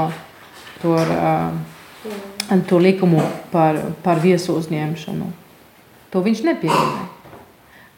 to, 0.82 0.94
uh, 0.94 2.60
to 2.68 2.78
likumu 2.78 3.24
par, 3.50 3.80
par 4.04 4.22
viesu 4.22 4.54
uzņemšanu. 4.60 5.32
To 6.14 6.22
viņš 6.22 6.44
nepieminēja. 6.46 7.10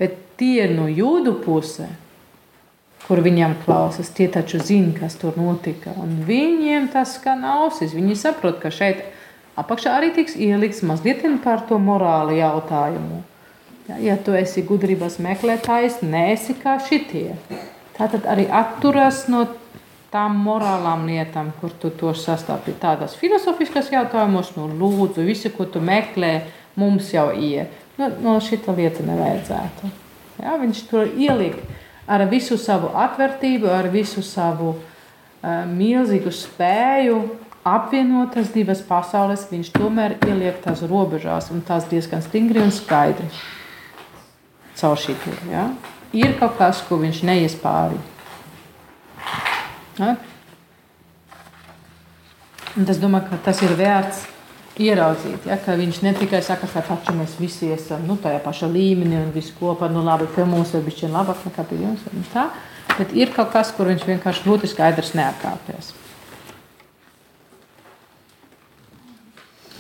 Bet 0.01 0.17
tie 0.41 0.65
ir 0.65 0.73
no 0.77 0.89
jūdu 0.89 1.37
puses, 1.45 1.93
kur 3.07 3.21
viņam 3.23 3.55
klausās, 3.63 4.11
tie 4.17 4.27
taču 4.33 4.59
zina, 4.65 4.95
kas 4.97 5.15
tur 5.21 5.37
notika. 5.39 5.93
Un 6.01 6.19
viņiem 6.27 6.89
tas 6.93 7.15
skan 7.21 7.45
ausis. 7.47 7.95
Viņi 7.95 8.17
saprot, 8.19 8.59
ka 8.63 8.73
šeit 8.75 9.05
apakšā 9.61 9.95
arī 10.01 10.11
tiks 10.17 10.35
ielikts 10.35 10.83
mazliet 10.83 11.23
par 11.45 11.63
to 11.69 11.79
morāli 11.79 12.41
jautājumu. 12.41 13.23
Ja, 13.87 14.01
ja 14.03 14.17
tu 14.19 14.35
esi 14.35 14.65
gudrības 14.67 15.21
meklētājs, 15.23 16.01
neesi 16.03 16.57
kā 16.59 16.81
šitie. 16.83 17.37
Tātad 17.97 18.27
arī 18.29 18.45
atturas 18.53 19.25
no 19.33 19.47
tām 20.13 20.37
morālām 20.45 21.07
lietām, 21.09 21.51
kur 21.61 21.73
tu 21.81 21.91
to 21.91 22.13
sastāvi. 22.17 22.75
Tādas 22.81 23.17
filozofiskas 23.21 23.91
jautājumus, 23.93 24.53
nu, 24.57 24.69
lūdzu, 24.81 25.25
visu, 25.27 25.51
ko 25.53 25.67
tu 25.69 25.83
meklē, 25.85 26.35
mums 26.77 27.11
jau 27.15 27.31
ir. 27.33 27.71
Nu, 27.97 28.11
no 28.23 28.37
šita 28.45 28.75
lieta 28.77 29.05
nevajadzētu. 29.07 29.91
Ja, 30.45 30.59
viņš 30.61 30.83
tur 30.91 31.09
ielika 31.17 31.65
ar 32.07 32.27
visu 32.31 32.59
savu 32.61 32.93
atvērtību, 32.95 33.69
ar 33.73 33.89
visu 33.91 34.23
savu 34.25 34.75
uh, 34.77 35.65
milzīgu 35.67 36.33
spēju 36.33 37.19
apvienot 37.67 38.37
tās 38.37 38.53
divas 38.55 38.83
pasaules, 38.87 39.49
viņš 39.51 39.73
tomēr 39.75 40.17
ieliek 40.29 40.61
tās 40.63 40.85
robežās 40.87 41.51
un 41.51 41.65
tās 41.67 41.89
diezgan 41.91 42.23
stingri 42.23 42.63
un 42.63 42.71
skaidri. 42.75 43.27
Caur 44.77 45.01
tur, 45.01 45.39
ja? 45.51 45.71
Ir 46.15 46.37
kaut 46.39 46.57
kas, 46.59 46.85
ko 46.87 47.01
viņš 47.01 47.25
neies 47.27 47.57
pāri. 47.59 47.99
Ja? 49.99 50.15
Un 52.77 52.89
es 52.93 52.99
domāju, 53.01 53.31
ka 53.31 53.39
tas 53.49 53.63
ir 53.65 53.73
vērts 53.77 54.27
ieraudzīt, 54.77 55.47
ja, 55.49 55.57
ka 55.57 55.75
viņš 55.79 56.03
ne 56.05 56.13
tikai 56.17 56.43
saka, 56.45 56.69
ka 56.69 56.83
taču 56.85 57.15
mēs 57.17 57.39
visi 57.41 57.71
esam 57.73 58.03
nu, 58.05 58.19
tajā 58.21 58.43
pašā 58.45 58.69
līmenī 58.69 59.17
un 59.23 59.31
visi 59.33 59.55
kopā, 59.57 59.89
nu 59.89 60.03
labi, 60.05 60.29
pie 60.35 60.45
mums 60.45 60.75
ir 60.77 60.85
bišķi 60.85 61.09
labāk 61.15 61.47
nekā 61.49 61.65
pie 61.71 61.79
jums, 61.81 62.05
tā, 62.35 62.51
bet 62.99 63.15
ir 63.17 63.33
kaut 63.33 63.55
kas, 63.55 63.73
kur 63.73 63.89
viņš 63.89 64.05
vienkārši 64.05 64.45
ļoti 64.51 64.69
skaidrs 64.75 65.15
neatkāpjas. 65.17 65.95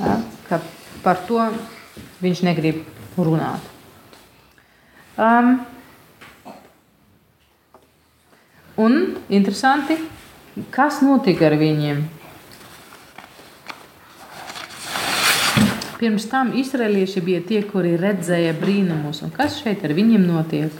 Ja, 0.00 0.16
ka 0.48 0.60
par 1.04 1.20
to 1.28 1.44
viņš 2.24 2.44
negrib 2.48 2.80
runāt. 3.20 3.72
Um, 5.16 5.58
un 8.76 9.16
interesanti, 9.28 9.96
kas 10.70 11.00
notika 11.04 11.48
ar 11.50 11.56
viņiem? 11.60 12.04
Pirms 15.96 16.26
tam 16.28 16.52
izrēlieši 16.60 17.22
bija 17.24 17.40
tie, 17.48 17.62
kuri 17.64 17.94
redzēja 17.96 18.52
brīnumus. 18.58 19.22
Un 19.24 19.32
kas 19.32 19.56
šeit 19.62 19.84
ar 19.86 19.94
viņiem 19.96 20.26
notiek? 20.28 20.72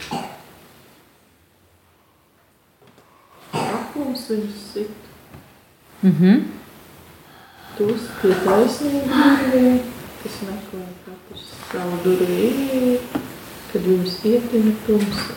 Apmums 3.51 4.27
viņus 4.29 4.61
sit. 4.73 4.93
Mm 6.03 6.13
-hmm. 6.19 6.43
Tos 7.77 8.09
pie 8.21 8.33
taisnīgi 8.45 9.79
kas 10.21 10.37
meklē 10.47 10.85
katrs 11.05 11.43
savu 11.71 11.97
durvī 12.03 12.37
ieeju, 12.47 12.97
kad 13.71 13.81
viņus 13.81 14.15
ietina 14.25 14.73
tumsa. 14.85 15.35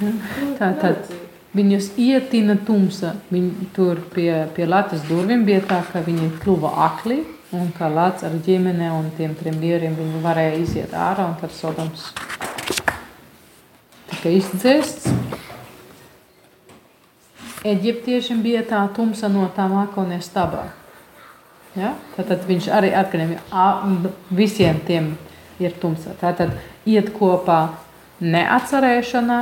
Ja. 0.00 0.12
Tā 0.58 0.70
tad 0.80 1.12
viņus 1.54 1.92
ietina 2.00 2.58
tumsa. 2.66 3.14
Viņi 3.30 3.70
tur 3.76 4.02
pie, 4.14 4.44
pie 4.56 4.66
Latvijas 4.66 5.06
durvīm 5.08 5.46
bija 5.46 5.62
tā, 5.68 5.80
ka 5.92 6.02
viņi 6.04 6.32
kļuva 6.42 6.74
akli 6.88 7.22
Un 7.54 7.70
kā 7.70 7.86
Lācis 7.92 8.26
ar 8.26 8.34
ģimene 8.42 8.88
un 8.90 9.10
tiem 9.14 9.34
trim 9.38 9.60
vīriem 9.62 9.94
viņi 9.94 10.20
varēja 10.24 10.56
iziet 10.58 10.94
ārā 10.96 11.28
un 11.28 11.36
tad 11.38 11.52
Sodoms 11.54 12.08
tika 14.10 14.32
izdzēsts. 14.34 15.12
Eģiptiešiem 17.64 18.42
bija 18.44 18.64
tā 18.66 18.80
tumsa 18.96 19.30
no 19.30 19.46
tā 19.54 19.68
mākoņa 19.70 20.18
stabā. 20.24 20.64
Ja? 21.78 21.94
Tad 22.16 22.42
viņš 22.48 22.68
arī 22.74 22.90
atkarīgs 22.96 24.10
visiem 24.34 24.82
tiem 24.88 25.12
ir 25.62 25.78
tumsa. 25.78 26.16
Tātad 26.18 26.56
iet 26.90 27.12
kopā 27.14 27.60
neatcerēšanā, 28.18 29.40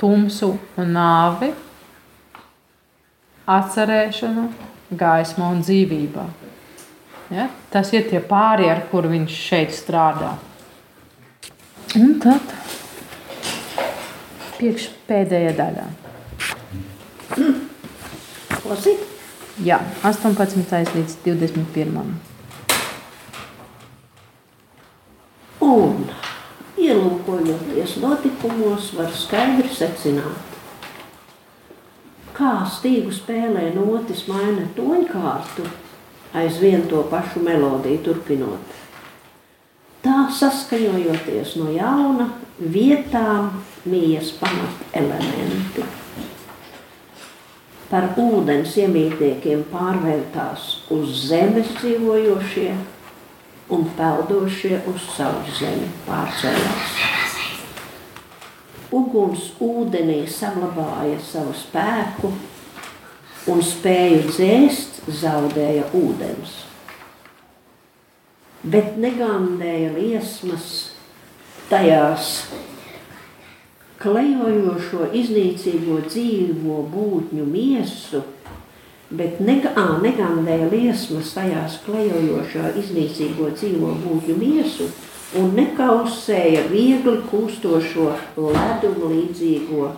tumsu 0.00 0.52
un 0.76 0.92
nāvi, 0.96 1.52
atcerēšana, 3.46 4.48
gaisma 4.90 5.50
un 5.54 5.62
dzīvība. 5.62 6.26
Ja? 7.34 7.48
Tas 7.72 7.90
ir 7.94 8.06
tie 8.10 8.20
pāri, 8.22 8.68
ar 8.70 8.84
kur 8.90 9.08
viņš 9.10 9.40
šeit 9.48 9.74
strādā. 9.74 10.36
Un 11.96 12.16
tad 12.22 12.54
pēdējā 15.06 15.52
daļā. 15.56 15.86
Lasīt? 18.66 19.04
Jā, 19.64 19.78
18. 20.04 20.96
līdz 20.96 21.16
21. 21.24 22.10
Un, 25.64 26.02
ielūkojoties 26.76 27.96
notikumos, 28.02 28.92
var 28.96 29.12
skaidri 29.16 29.68
secināt, 29.72 30.56
kā 32.36 32.58
stīgu 32.68 33.12
spēlē 33.16 33.70
notis 33.74 34.26
maina 34.28 34.66
toņkārtu, 34.76 35.64
aizvien 36.36 36.84
to 36.90 37.02
pašu 37.10 37.40
melodiju 37.44 38.02
turpinot. 38.04 38.74
Tā 40.04 40.26
saskaņojoties 40.30 41.56
no 41.58 41.70
jauna 41.74 42.28
vietām 42.60 43.48
mijas 43.88 44.30
pamat 44.38 44.98
elementi. 45.00 45.86
Par 47.90 48.10
ūdens 48.18 48.74
iemītniekiem 48.82 49.64
pārvērtās 49.70 50.68
uz 50.94 51.24
zemes 51.30 51.70
dzīvojošie 51.78 52.72
un 53.68 53.86
peldošie 53.96 54.80
uz 54.90 55.06
savu 55.16 55.42
zemi 55.58 55.88
pārcēlās. 56.06 56.92
Uguns 58.94 59.48
ūdenī 59.62 60.20
saglabāja 60.30 61.18
savu 61.26 61.54
spēku 61.58 62.30
un 63.50 63.62
spēju 63.62 64.22
dzēst 64.30 65.02
zaudēja 65.20 65.88
ūdens. 65.98 66.62
Bet 68.66 68.96
negandēja 68.98 69.92
liesmas 69.94 70.70
tajās 71.70 72.46
klejojošo, 74.02 75.10
iznīcīgo 75.14 76.00
dzīvo 76.06 76.80
būtņu 76.92 77.46
miesu, 77.50 78.22
bet 79.18 79.40
nega, 79.44 79.72
ā, 79.76 79.98
negandēja 80.02 80.70
liesmas 80.72 81.34
tajās 81.36 81.80
klejojošo, 81.86 82.72
iznīcīgo 82.82 83.50
dzīvo 83.56 83.92
būtņu 84.04 84.38
miesu 84.40 84.88
un 85.40 85.52
nekausēja 85.58 86.66
viegli 86.70 87.18
kūstošo 87.30 88.10
ledumu 88.36 89.10
līdzīgo 89.12 89.90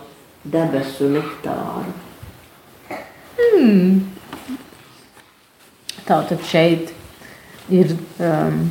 debesu 0.48 1.10
nektāru. 1.12 1.94
Hmm. 3.38 4.04
Tātad 6.08 6.42
šeit 6.48 6.94
ir 7.68 7.92
um, 8.24 8.62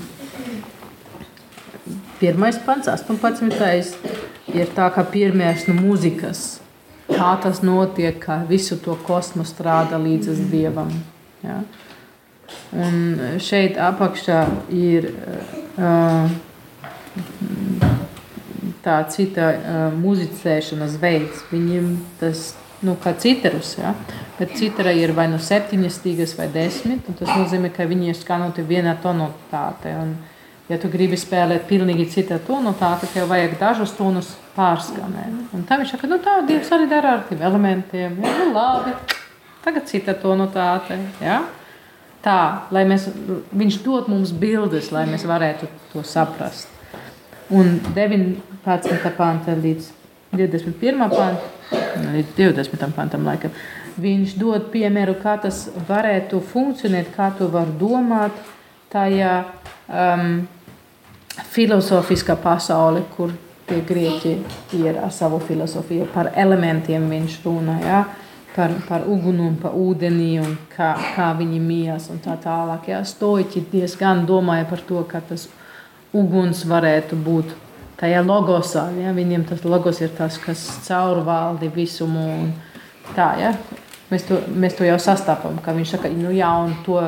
pirmais 2.19 2.57
pants, 2.65 2.89
18 2.89 4.55
ir 4.57 4.71
tā 4.75 4.87
kā 4.95 5.05
piemērs 5.05 5.67
no 5.69 5.77
mūzikas. 5.77 6.47
Kā 7.07 7.33
tas 7.41 7.61
notiek, 7.63 8.17
kā 8.19 8.41
visu 8.49 8.77
to 8.83 8.97
kosmosu 9.07 9.53
strādā 9.55 9.99
līdz 10.01 10.41
dievam. 10.51 10.91
Ja? 11.43 11.61
Un 12.75 13.39
šeit 13.43 13.79
apakšā 13.79 14.41
ir 14.75 15.09
uh, 15.79 16.27
tā 18.83 18.97
cita 19.11 19.49
uh, 19.55 19.83
muzicēšanas 19.95 20.97
veids. 21.01 21.43
Viņiem 21.51 21.93
tas 22.19 22.49
nu, 22.85 22.95
kā 23.01 23.15
citrus, 23.17 23.75
ja? 23.79 23.93
bet 24.37 24.53
citra 24.59 24.93
ir 24.93 25.15
vai 25.17 25.27
nu 25.31 25.39
septiņas 25.41 25.99
stīgas 26.01 26.35
vai 26.37 26.49
desmit. 26.53 27.07
Tas 27.19 27.31
nozīmē, 27.33 27.71
ka 27.73 27.87
viņi 27.89 28.11
ir 28.11 28.19
skanoti 28.19 28.65
vienā 28.67 28.97
tonalitātē. 29.03 29.95
Un, 30.03 30.17
Ja 30.67 30.75
tu 30.81 30.89
gribi 30.91 31.15
spēlēt 31.15 31.63
pilnīgi 31.69 32.09
citu 32.11 32.35
tonu, 32.43 32.73
tā, 32.75 32.89
tad 32.99 33.13
tev 33.13 33.29
vajag 33.31 33.53
dažus 33.59 33.93
tonus 33.95 34.33
pārskanēt. 34.57 35.53
Un 35.55 35.61
tā 35.67 35.77
viņš 35.79 35.93
saka, 35.93 36.09
nu 36.11 36.17
tā 36.23 36.41
Dievs 36.47 36.71
arī 36.75 36.89
dara 36.91 37.13
ar 37.15 37.21
tiem 37.29 37.43
elementiem. 37.47 38.17
Ja, 38.19 38.33
nu 38.41 38.49
labi, 38.51 38.91
tagad 39.63 39.87
cita 39.87 40.15
tonotāte. 40.19 40.97
Ja? 41.23 41.45
Tā, 42.25 42.39
lai 42.75 42.83
mēs, 42.89 43.05
viņš 43.55 43.77
dod 43.85 44.09
mums 44.11 44.33
bildes, 44.35 44.91
lai 44.91 45.05
mēs 45.07 45.23
varētu 45.29 45.69
to 45.93 46.03
saprast. 46.03 46.67
Un 47.47 47.77
19. 47.95 49.13
panta 49.15 49.55
līdz 49.55 49.87
21. 50.35 50.99
pantam, 51.13 52.09
līdz 52.11 52.35
20. 52.35 52.91
pantam 52.97 53.23
laikam, 53.23 53.55
viņš 54.03 54.35
dod 54.35 54.67
piemēru, 54.73 55.15
kā 55.21 55.37
tas 55.47 55.69
varētu 55.87 56.41
funkcionēt, 56.51 57.13
kā 57.15 57.31
to 57.39 57.47
var 57.53 57.71
domāt 57.79 58.35
tajā 58.91 59.33
um, 59.87 60.41
filozofiskā 61.53 62.37
pasaule, 62.41 63.03
kur 63.15 63.33
tie 63.67 63.81
grieķi 63.83 64.37
ir 64.79 64.97
ar 65.03 65.11
savu 65.11 65.39
filozofiju. 65.43 66.07
Par 66.13 66.31
elementiem 66.35 67.09
viņš 67.11 67.37
runā, 67.45 67.77
ja? 67.83 68.05
par, 68.55 68.73
par 68.87 69.05
uguni 69.05 69.43
un 69.45 69.55
par 69.61 69.75
ūdeni 69.77 70.39
un 70.41 70.55
kā, 70.71 70.93
kā 71.13 71.29
viņi 71.37 71.59
mijas 71.61 72.09
un 72.09 72.21
tā 72.23 72.37
tālāk. 72.41 72.89
Ja? 72.89 73.03
Stoiķi 73.05 73.67
diezgan 73.71 74.25
domāja 74.25 74.65
par 74.69 74.81
to, 74.87 75.03
ka 75.09 75.21
tas 75.21 75.45
uguns 76.15 76.63
varētu 76.65 77.19
būt 77.21 77.53
tajā 77.99 78.23
logosā. 78.25 78.87
Ja? 78.97 79.13
Viņiem 79.13 79.45
tas 79.51 79.61
logos 79.67 80.01
ir 80.01 80.15
tas, 80.17 80.39
kas 80.41 80.63
caurvaldi 80.87 81.69
visumu 81.75 82.25
un 82.39 82.53
tā. 83.13 83.29
Ja? 83.43 83.53
Mēs, 84.09 84.25
to, 84.25 84.39
mēs 84.55 84.77
to 84.79 84.87
jau 84.87 84.97
sastapam, 85.03 85.59
ka 85.61 85.75
viņš 85.75 85.97
saka, 85.97 86.09
nu 86.15 86.31
jā, 86.31 86.49
un 86.63 86.77
to 86.85 87.01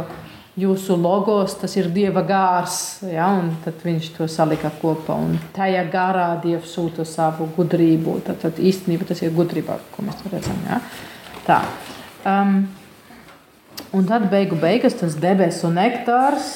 jūsu 0.58 0.96
logos, 1.00 1.56
tas 1.60 1.76
ir 1.78 1.90
Dieva 1.94 2.24
gārs, 2.28 2.78
ja, 3.06 3.30
tad 3.64 3.84
viņš 3.86 4.10
to 4.18 4.28
salika 4.32 4.72
kopā, 4.82 5.16
un 5.16 5.38
tajā 5.56 5.84
garā 5.92 6.30
Dievs 6.44 6.74
sūta 6.76 7.06
savu 7.08 7.50
gudrību, 7.58 8.20
tad, 8.26 8.42
tad 8.44 8.60
īstenībā 8.60 9.08
tas 9.10 9.22
ir 9.24 9.36
gudrība, 9.36 9.80
ko 9.94 10.06
mēs 10.08 10.24
redzam, 10.32 10.60
ja. 10.68 10.82
Tā. 11.46 11.62
Um, 12.28 12.64
un 13.96 14.10
tad 14.10 14.28
beigu 14.32 14.58
beigas 14.60 14.98
tas 15.00 15.16
debesu 15.20 15.72
nektārs 15.74 16.50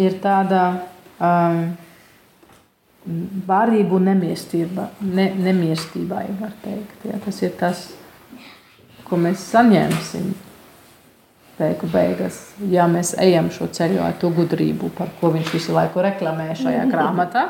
ir 0.00 0.20
tāda 0.22 0.62
um, 1.18 1.64
barību 3.48 3.98
nemiestība, 4.00 4.90
ne, 5.02 5.32
nemiestībai, 5.34 6.28
var 6.38 6.54
teikt, 6.62 7.10
ja. 7.10 7.18
Tas 7.24 7.42
ir 7.42 7.56
tas, 7.58 7.90
ko 9.08 9.18
mēs 9.20 9.42
saņemsim 9.50 10.32
beigu 11.58 11.88
beigās, 11.92 12.38
ja 12.72 12.86
mēs 12.90 13.12
ejam 13.20 13.50
šo 13.52 13.68
ceļu 13.74 14.00
ar 14.02 14.16
to 14.20 14.30
gudrību, 14.34 14.90
par 14.96 15.12
ko 15.20 15.32
viņš 15.34 15.52
visu 15.54 15.74
laiku 15.76 16.02
reklamē 16.04 16.52
šajā 16.58 16.86
grāmatā, 16.90 17.44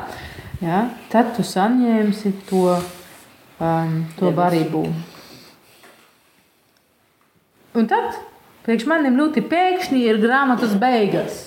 ja, 0.63 0.83
tad 1.13 1.33
tu 1.37 1.45
saņemsi 1.47 2.33
to, 2.49 2.77
um, 3.59 3.97
to 4.19 4.31
barību. 4.35 4.83
Un 7.73 7.89
tad 7.89 8.19
priekš 8.67 8.85
maniem 8.91 9.17
ļoti 9.17 9.45
pēkšņi 9.49 10.03
ir 10.05 10.21
grāmatas 10.21 10.75
beigas. 10.79 11.45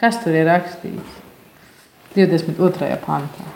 Kas 0.00 0.18
tur 0.24 0.34
ir 0.36 0.48
rakstīts? 0.50 1.20
22. 2.14 2.96
pantā. 3.04 3.46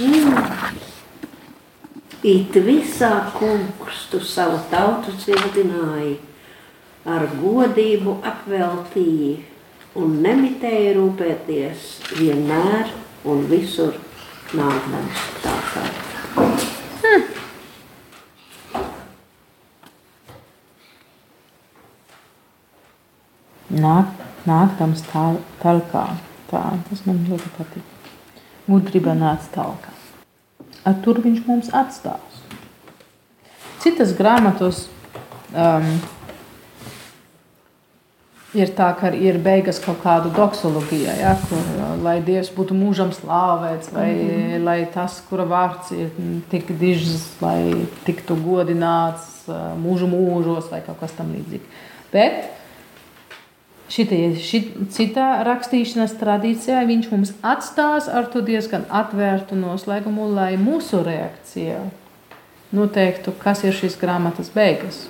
Mm. 0.00 0.93
It 2.24 2.54
visā 2.56 3.10
kungs 3.36 4.06
tu 4.08 4.16
savu 4.24 4.56
tautu 4.70 5.12
dziedināji, 5.12 6.14
ar 7.04 7.26
godību 7.36 8.14
apveltīji 8.24 9.34
un 10.00 10.14
nemitēji 10.24 10.94
rūpēties 10.96 11.90
vienmēr 12.16 12.94
un 13.28 13.44
visur 13.50 13.98
nākdams 14.56 15.26
tā 15.44 15.52
kā. 15.68 15.84
Hm. 17.04 17.26
Nāk, 23.84 24.24
nākdams 24.48 25.04
tā, 25.10 25.26
talkā. 25.60 26.06
Tā, 26.48 26.62
tas 26.88 27.04
man 27.04 27.20
ļoti 27.28 27.52
patīk. 27.58 28.08
Gudrība 28.64 29.12
nāc 29.12 29.52
talkā 29.52 29.92
ar 29.92 30.03
tur 31.04 31.20
viņš 31.24 31.44
mums 31.46 31.70
atstās. 31.72 32.42
Citas 33.84 34.14
grāmatas 34.16 34.86
um, 35.52 35.88
ir 38.56 38.70
tā, 38.76 38.88
ka 38.96 39.10
ir 39.12 39.38
beigas 39.42 39.80
kaut 39.82 40.00
kāda 40.04 40.30
doxoloģija, 40.34 41.16
ja, 41.20 41.34
kur 41.48 41.60
uh, 41.60 41.94
lai 42.04 42.16
Dievs 42.24 42.52
būtu 42.54 42.76
mūžam 42.78 43.12
slāvēts, 43.16 43.92
vai 43.92 44.08
mm 44.12 44.30
-hmm. 44.30 44.64
lai 44.64 44.78
tas, 44.94 45.20
kura 45.28 45.44
vārds 45.44 45.92
ir 45.92 46.10
tik 46.50 46.72
dižs, 46.80 47.28
lai 47.40 47.86
tiktu 48.04 48.36
godināts 48.36 49.48
uh, 49.48 49.74
mūžu 49.76 50.08
mūžos 50.08 50.70
vai 50.70 50.80
kaut 50.86 51.00
kas 51.00 51.12
tam 51.12 51.32
līdzīgs. 51.34 51.82
Bet 52.12 52.53
šitie, 53.92 54.20
šit, 54.40 54.70
citā 54.94 55.28
rakstīšanas 55.46 56.16
tradīcijā 56.20 56.84
viņš 56.88 57.10
mums 57.12 57.34
atstās 57.44 58.08
ar 58.08 58.30
to 58.32 58.44
diezgan 58.44 58.86
atvērtu 58.88 59.58
noslēgumu, 59.58 60.30
lai 60.34 60.54
mūsu 60.60 61.02
reakcija 61.04 61.82
noteiktu, 62.74 63.34
kas 63.42 63.64
ir 63.64 63.76
šīs 63.76 63.98
grāmatas 64.00 64.50
beigas. 64.54 65.04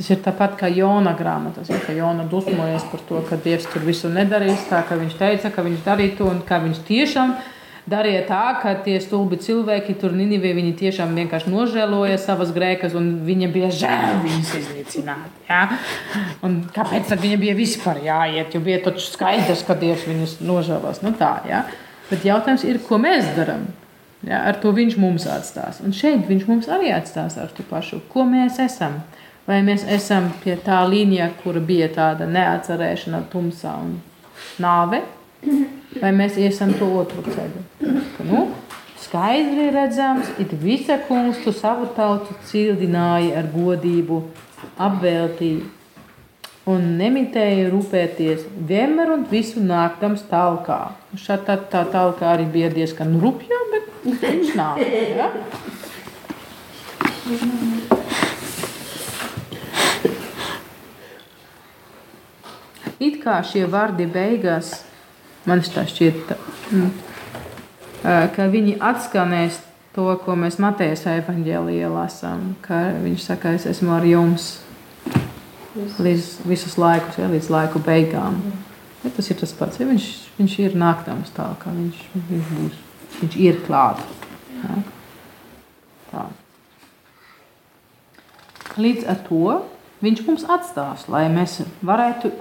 Tas 0.00 0.08
ir 0.08 0.20
tāpat 0.24 0.56
kā 0.56 0.68
Jona 0.72 1.12
grāmatas, 1.12 1.68
ja, 1.68 1.76
ka 1.84 1.92
Jona 1.92 2.24
dusmojas 2.24 2.86
par 2.88 3.02
to, 3.08 3.20
ka 3.28 3.36
Dievs 3.36 3.68
tur 3.68 3.84
visu 3.84 4.08
nedarīs 4.08 4.64
tā, 4.70 4.80
kā 4.88 4.96
viņš 4.96 5.16
teica, 5.18 5.50
ka 5.52 5.64
viņš 5.66 5.82
darīja 5.84 6.16
to 6.16 6.28
un 6.32 6.40
kā 6.48 6.62
viņš 6.64 6.84
tiešām 6.88 7.34
darīja 7.36 7.59
tā, 7.90 8.42
ka 8.62 8.74
tie 8.84 9.00
stulbi 9.00 9.36
cilvēki 9.40 9.96
tur 9.98 10.12
Ninivē, 10.14 10.52
viņi 10.54 10.76
tiešām 10.78 11.14
vienkārši 11.16 11.50
nožēloja 11.50 12.18
savas 12.18 12.52
grēkas 12.54 12.94
un 12.94 13.24
viņa 13.26 13.48
bija 13.50 13.70
žēl 13.70 14.20
viņus 14.22 14.54
iznīcināt. 14.60 15.30
Ja? 15.48 15.78
Un 16.42 16.62
kāpēc 16.70 17.08
tad 17.08 17.20
viņa 17.20 17.38
bija 17.40 17.54
vispār 17.58 18.02
jāiet, 18.04 18.54
jo 18.54 18.60
bija 18.60 18.80
taču 18.84 19.06
skaidrs, 19.10 19.64
ka 19.66 19.74
Dievs 19.74 20.06
viņus 20.06 20.38
nožēlos. 20.40 21.02
Nu 21.02 21.14
tā, 21.18 21.40
ja? 21.48 21.64
Bet 22.10 22.24
jautājums 22.26 22.64
ir, 22.66 22.78
ko 22.86 22.98
mēs 22.98 23.34
darām? 23.36 23.66
Ja, 24.26 24.42
ar 24.44 24.58
to 24.60 24.72
viņš 24.76 24.98
mums 25.00 25.24
atstās. 25.30 25.80
Un 25.80 25.94
šeit 25.96 26.26
viņš 26.28 26.46
mums 26.48 26.68
arī 26.68 26.90
atstās 26.92 27.38
ar 27.40 27.48
to 27.56 27.64
pašu. 27.66 28.02
Ko 28.12 28.26
mēs 28.28 28.58
esam? 28.60 29.00
Vai 29.48 29.62
mēs 29.66 29.86
esam 29.88 30.28
pie 30.42 30.58
tā 30.60 30.82
līnija, 30.86 31.30
kur 31.40 31.56
bija 31.64 31.88
tāda 31.94 32.28
neatcerēšana, 32.28 33.24
tumsā 33.32 33.72
un 33.80 33.96
nāve, 34.60 35.00
vai 36.02 36.12
mēs 36.16 36.38
iesim 36.40 36.74
to 36.78 36.88
otru 37.00 37.24
ceļu? 37.26 37.64
Ka, 38.16 38.26
nu, 38.28 38.46
skaidri 39.00 39.70
redzams, 39.74 40.30
it 40.42 40.54
visa 40.62 41.00
kungs 41.08 41.42
tu 41.44 41.52
savu 41.56 41.90
tautu 41.96 42.36
cildināji 42.50 43.34
ar 43.36 43.50
godību, 43.54 44.22
apveltīji 44.78 45.68
un 46.70 46.84
nemitēja 47.00 47.70
rūpēties 47.72 48.44
vienmēr 48.68 49.14
un 49.14 49.24
visu 49.30 49.62
nāktams 49.64 50.26
talkā. 50.30 50.80
Šā 51.18 51.40
tā, 51.46 51.56
tā 51.72 51.84
talkā 51.90 52.34
arī 52.34 52.46
bija 52.52 52.70
diezgan 52.74 53.16
rupja, 53.22 53.58
bet 53.72 53.88
viņš 54.04 54.52
nāk. 54.58 54.82
Ja? 55.16 55.30
It 63.00 63.16
kā 63.22 63.40
šie 63.46 63.64
vārdi 63.70 64.04
beigās, 64.12 64.82
man 65.50 65.62
šķiet, 65.66 66.32
mm, 66.70 66.90
ka 68.36 68.48
viņi 68.52 68.78
atskanēs 68.80 69.60
to, 69.94 70.06
ko 70.24 70.36
mēs 70.38 70.60
Matejas 70.62 71.04
evanģēlijā 71.10 71.90
lasām, 71.90 72.52
viņš 73.04 73.26
saka, 73.26 73.54
es 73.58 73.66
esmu 73.70 73.96
ar 73.96 74.06
jums 74.06 74.52
līdz 75.74 76.28
visus 76.48 76.76
laikus, 76.78 77.18
ja, 77.20 77.28
līdz 77.30 77.50
laiku 77.52 77.82
beigām. 77.84 78.40
Ja, 79.04 79.10
tas 79.16 79.30
ir 79.32 79.38
tas 79.40 79.52
pats, 79.56 79.80
ja 79.80 79.86
viņš, 79.88 80.06
viņš 80.38 80.56
ir 80.66 80.76
nāktams 80.78 81.32
tā, 81.36 81.46
ka 81.62 81.72
viņš, 81.72 82.00
viņš 82.28 82.50
būs, 82.56 82.80
viņš 83.20 83.36
ir 83.40 83.60
klāt. 83.64 84.02
Ja. 84.60 84.80
Tā. 86.10 86.26
Līdz 88.80 89.06
ar 89.10 89.22
to 89.26 89.60
viņš 90.04 90.22
mums 90.26 90.46
atstās, 90.48 91.06
lai 91.12 91.26
mēs 91.32 91.60
varētu 91.86 92.32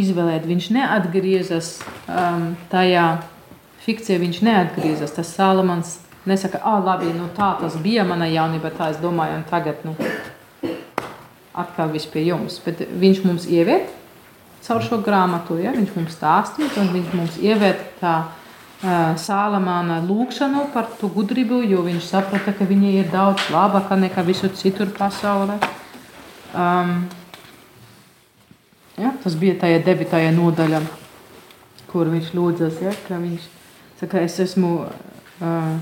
izvēlēt. 0.00 0.46
Viņš 0.48 0.70
neatgriezās 0.76 1.74
um, 2.08 2.52
tajā 2.72 3.06
fikcijā, 3.84 4.18
viņš 4.22 4.42
neatgriezās. 4.46 5.14
Tas 5.16 5.32
Salamans 5.36 5.96
nesaka, 6.28 6.60
ah, 6.64 6.78
labi, 6.84 7.10
nu, 7.16 7.28
tā 7.36 7.54
tas 7.60 7.76
bija 7.82 8.04
mana 8.06 8.28
jaunība, 8.30 8.72
tā 8.76 8.92
es 8.92 9.00
domāju, 9.02 9.40
un 9.40 9.48
tagad 9.50 9.82
nu, 9.86 9.96
atkal 11.52 11.90
viss 11.92 12.08
pie 12.10 12.24
jums. 12.28 12.60
Bet 12.64 12.84
viņš 12.86 13.24
mums 13.26 13.48
ieviet 13.50 13.90
caur 14.62 14.84
šo 14.84 15.00
grāmatu, 15.02 15.58
ja? 15.60 15.74
viņš 15.74 15.96
mums 15.96 16.14
stāstīs, 16.14 16.78
un 16.78 16.92
viņš 16.94 17.16
mums 17.18 17.38
ieviet 17.42 17.82
tā 18.00 18.14
uh, 18.22 19.14
Salamana 19.18 19.98
lūkšanu 20.06 20.68
par 20.74 20.86
to 21.00 21.10
gudrību, 21.12 21.62
jo 21.66 21.82
viņš 21.86 22.12
saprata, 22.14 22.54
ka 22.54 22.68
viņa 22.68 22.92
ir 23.00 23.10
daudz 23.12 23.50
labāka 23.52 23.98
nekā 23.98 24.22
visur 24.26 24.54
citur 24.54 24.94
pasaulē. 24.94 25.58
Um, 26.52 27.02
Ja? 28.98 29.14
Tas 29.22 29.36
bija 29.38 29.56
tajā 29.60 29.80
debitajā 29.86 30.32
nodaļā, 30.36 30.82
kur 31.92 32.10
viņš 32.12 32.32
lūdzas. 32.36 32.80
Ja? 32.84 32.92
Viņš 33.08 33.48
saka, 34.00 34.22
es 34.26 34.38
esmu 34.42 34.72
uh, 34.82 35.74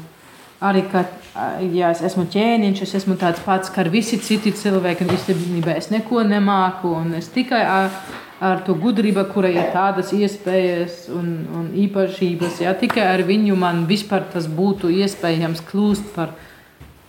arī, 0.60 0.84
ka, 0.92 1.04
ja 1.72 1.90
es 1.94 2.02
esmu 2.06 2.26
ķēniņš, 2.30 2.82
es 2.86 2.96
esmu 3.00 3.16
tāds 3.20 3.42
pats 3.44 3.72
kā 3.72 3.86
visi 3.90 4.20
citi 4.22 4.52
cilvēki. 4.56 5.08
Īstenībā 5.10 5.76
es 5.80 5.90
neko 5.92 6.24
nemāku, 6.28 6.92
un 7.00 7.14
es 7.18 7.30
tikai 7.32 7.62
ar, 7.66 7.90
ar 8.40 8.62
to 8.66 8.76
gudrību, 8.78 9.24
kura 9.34 9.50
ir 9.52 9.72
tādas 9.74 10.12
iespējas 10.16 11.08
un, 11.14 11.32
un 11.56 11.72
īpašības, 11.86 12.62
ja? 12.66 12.76
tikai 12.78 13.08
ar 13.10 13.24
viņu 13.26 13.58
man 13.58 13.86
vispār 13.90 14.28
tas 14.32 14.46
būtu 14.46 14.92
iespējams 15.00 15.64
kļūst 15.70 16.12
par, 16.14 16.36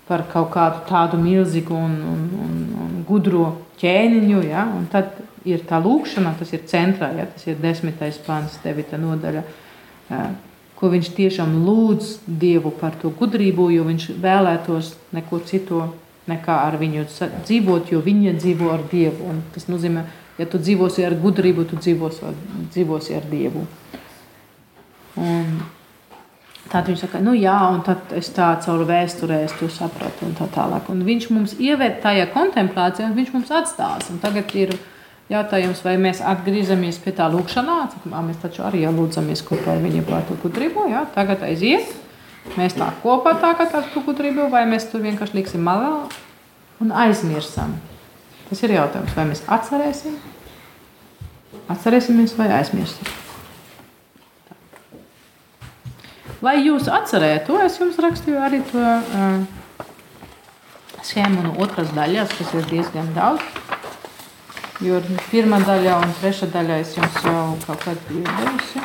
par 0.10 0.26
kaut 0.32 0.50
kādu 0.56 0.86
tādu 0.90 1.22
milzīgu 1.22 1.76
un, 1.78 2.00
un, 2.14 2.24
un, 2.46 2.64
un 2.86 3.04
gudro 3.08 3.52
ķēniņu. 3.84 4.42
Ja? 4.50 4.66
Un 4.72 4.88
tad 4.92 5.20
ir 5.48 5.66
tā 5.68 5.80
lūkšana, 5.82 6.36
tas 6.40 6.54
ir 6.54 6.64
centrā, 6.70 7.12
ja? 7.18 7.26
tas 7.32 7.48
ir 7.48 7.60
desmitais 7.62 8.20
pāns, 8.26 8.60
devita 8.64 9.00
nodaļa, 9.02 9.44
ko 10.78 10.90
viņš 10.92 11.12
tiešām 11.18 11.58
lūdz 11.66 12.14
Dievu 12.42 12.74
par 12.78 12.98
to 13.02 13.12
gudrību, 13.18 13.70
jo 13.76 13.86
viņš 13.88 14.08
vēlētos 14.22 14.96
neko 15.16 15.42
citu 15.50 15.84
nekā 16.30 16.62
ar 16.68 16.78
viņu 16.82 17.06
dzīvot, 17.10 17.92
jo 17.94 18.02
viņa 18.06 18.38
dzīvo 18.40 18.72
ar 18.74 18.86
Dievu. 18.92 19.30
Un 19.34 19.44
tas 19.54 19.68
nozīmē, 19.70 20.06
ja 20.38 20.48
tu 20.50 20.62
dzīvosi 20.62 21.06
ar 21.06 21.18
gudrību, 21.22 21.68
tu 21.70 21.82
dzīvosi 21.82 22.26
ar, 22.30 22.42
dzīvosi 22.74 23.18
ar 23.18 23.30
Dievu. 23.30 23.68
Un 25.22 25.62
Tad 26.72 26.88
viņš 26.88 27.02
saka, 27.04 27.20
nu 27.20 27.34
jā, 27.36 27.58
un 27.74 27.82
tad 27.84 28.14
es 28.16 28.30
tā 28.32 28.54
caur 28.64 28.86
vēsturē 28.88 29.42
to 29.60 29.68
sapratu, 29.68 30.24
un 30.30 30.38
tā 30.38 30.46
tālāk. 30.54 30.88
Un 30.94 31.02
viņš 31.04 31.26
mums 31.36 31.56
ieved 31.60 31.98
tajā 32.04 32.30
kontemplācijā, 32.32 33.10
un 33.10 33.18
viņš 33.18 33.32
mums 33.34 33.52
atstās. 33.52 34.08
Un 34.14 34.22
tagad 34.24 34.54
ir 34.56 34.72
Jautājums, 35.32 35.80
vai 35.86 35.94
mēs 36.02 36.20
atgriežamies 36.28 36.98
pie 37.00 37.14
tā 37.16 37.30
lūkšanā, 37.32 37.78
mēs 38.12 38.42
taču 38.42 38.66
arī 38.68 38.84
lūdzamies 38.92 39.46
kopā 39.48 39.78
ar 39.78 39.84
viņu 39.84 40.04
par 40.10 40.26
to 40.28 40.36
gudrību. 40.42 40.90
Jā, 40.92 41.06
tagad 41.16 41.46
aiziet, 41.48 41.94
mēs 42.58 42.76
tā 42.76 42.90
kopā 43.00 43.38
tagad 43.40 43.72
ar 43.80 43.88
to 43.94 44.04
gudrību, 44.04 44.50
vai 44.52 44.66
mēs 44.68 44.90
to 44.92 45.00
vienkārši 45.00 45.40
liksim 45.40 45.64
malā 45.64 45.94
un 46.84 46.92
aizmirsam. 47.06 47.78
Tas 48.50 48.60
ir 48.68 48.76
jautājums, 48.76 49.16
vai 49.16 49.30
mēs 49.30 49.46
atcerēsim, 49.48 50.20
atcerēsimies 51.72 52.36
vai 52.36 52.52
aizmirsīsim. 52.58 53.18
Lai 56.42 56.58
jūs 56.66 56.90
atcerētu 56.92 57.54
to, 57.54 57.60
es 57.64 57.80
jums 57.80 58.00
rakstīju 58.02 58.40
arī 58.42 58.64
to 58.68 58.82
uh, 58.82 59.44
schēmu 61.08 61.46
no 61.46 61.56
otras 61.62 61.94
daļas, 61.96 62.34
kas 62.36 62.58
ir 62.58 62.68
diezgan 62.74 63.14
daudz. 63.16 63.71
Jo 64.82 65.02
pirmā 65.30 65.60
daļa 65.66 65.98
un 66.02 66.14
trešā 66.20 66.50
daļa 66.54 66.80
es 66.82 66.96
jums 66.98 67.20
jau 67.26 67.44
kaut 67.66 67.84
kad 67.86 68.02
biju 68.10 68.26
devusi. 68.26 68.82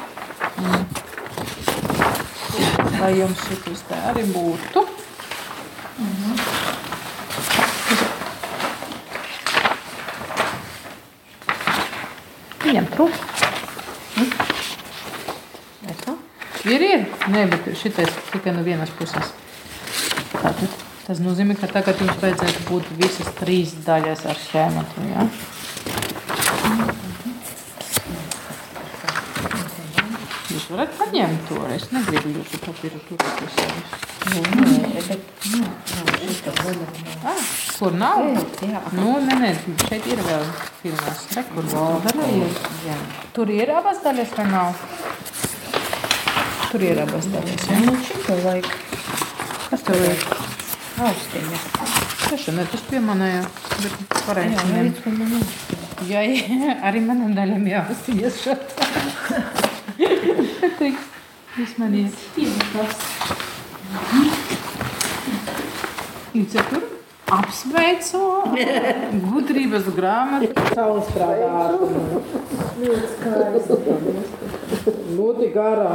Lai 3.00 3.12
jums 3.16 3.46
šis 3.48 3.84
te 3.88 4.00
arī 4.10 4.26
būtu. 4.34 4.84
Mhm. 5.96 6.42
Viņam 12.66 12.92
trūkst. 12.96 13.32
Mm. 14.16 14.46
Ir, 16.66 16.82
ir. 16.82 17.02
Nē, 17.30 17.44
bet 17.46 17.66
šitais 17.78 18.10
tikai 18.32 18.50
no 18.56 18.64
vienas 18.66 18.90
puses. 18.98 19.28
Tātad, 20.32 20.72
tas 21.04 21.20
nozīmē, 21.22 21.54
ka 21.60 21.68
tagad 21.70 22.00
jums 22.02 22.18
vajadzētu 22.18 22.64
būt 22.66 22.88
visas 22.98 23.30
trīs 23.38 23.76
daļas 23.86 24.24
ar 24.26 24.40
schēmatu. 24.42 25.04
Ja? 25.12 25.28
Jūs 30.56 30.66
varat 30.72 30.92
paņemt 30.98 31.48
to. 31.50 31.62
Es 31.74 31.84
negribu 31.92 32.38
jūsu 32.38 32.58
papīru 32.64 32.98
turēt 33.08 33.34
pie 33.40 33.48
sevis. 33.54 33.90
Kur 37.76 37.92
nav? 37.94 38.22
Jā. 38.64 38.80
Nu, 38.96 39.12
nē, 39.22 39.36
nē, 39.42 39.50
šeit 39.84 40.06
ir 40.10 40.22
vēl 40.26 40.44
filmās. 40.80 41.22
Re, 41.36 41.44
kur 41.52 41.68
vēl 41.70 42.22
ir. 42.40 42.58
Jā. 42.86 42.96
Tur 43.36 43.52
ir 43.52 43.72
abas 43.76 44.02
daļas 44.04 44.34
vai 44.38 44.46
nav? 44.50 44.82
Tur 46.72 46.86
ir 46.88 47.02
abas 47.04 47.30
daļas. 47.34 47.68
Jā. 47.70 47.80
Nu, 47.86 47.96
šito 48.08 48.38
vajag. 48.46 48.70
Kas 49.70 49.86
tev 49.86 50.02
vajag? 50.02 50.28
Austiņa. 51.06 51.64
Taču, 52.26 52.56
ne, 52.56 52.64
tas 52.72 52.86
pie 52.90 53.02
manējā. 53.04 53.42
Bet 53.82 54.22
varēsim. 54.30 54.72
Jā, 54.72 54.86
līdz 54.88 55.04
pie 55.04 55.85
Jo 56.04 56.20
arī 56.86 57.00
manam 57.00 57.32
daļam 57.36 57.64
jāuztiek 57.70 58.28
šo 58.36 58.52
tādu. 58.68 59.40
Jūs 61.56 61.72
man 61.80 61.94
iet. 61.96 62.12
Jūs 66.36 66.52
tur 66.52 66.82
apsveicu 67.32 68.20
gudrības 69.24 69.86
grāmatu. 69.96 70.52
Saules 70.76 71.08
prātā. 71.14 71.64
Ļoti 72.82 73.06
skaisti. 73.14 73.74
Ļoti 75.16 75.48
garā. 75.56 75.94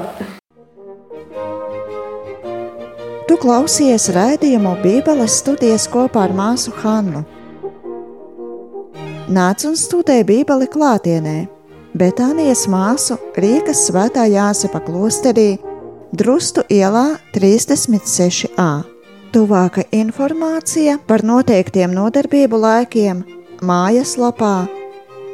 Tu 3.29 3.37
klausies 3.39 4.09
raidījumu 4.17 4.73
Bībeles 4.81 5.37
studijas 5.43 5.85
kopā 5.93 6.25
ar 6.25 6.33
māsu 6.35 6.73
Hannu. 6.81 7.21
Nāc 9.31 9.63
un 9.63 9.77
studē 9.79 10.27
Bībeli 10.27 10.67
klātienē, 10.67 11.47
Betānijas 11.95 12.67
māsu 12.67 13.15
Rīgas 13.39 13.87
svētā 13.87 14.27
Jāsepa 14.27 14.83
klosterī, 14.83 15.55
Drustu 16.11 16.67
ielā 16.67 17.15
36a. 17.31 18.83
Tuvāka 19.31 19.87
informācija 19.95 20.99
par 21.07 21.23
noteiktiem 21.23 21.95
nodarbību 21.95 22.59
laikiem 22.59 23.23
mājaslapā 23.63 24.67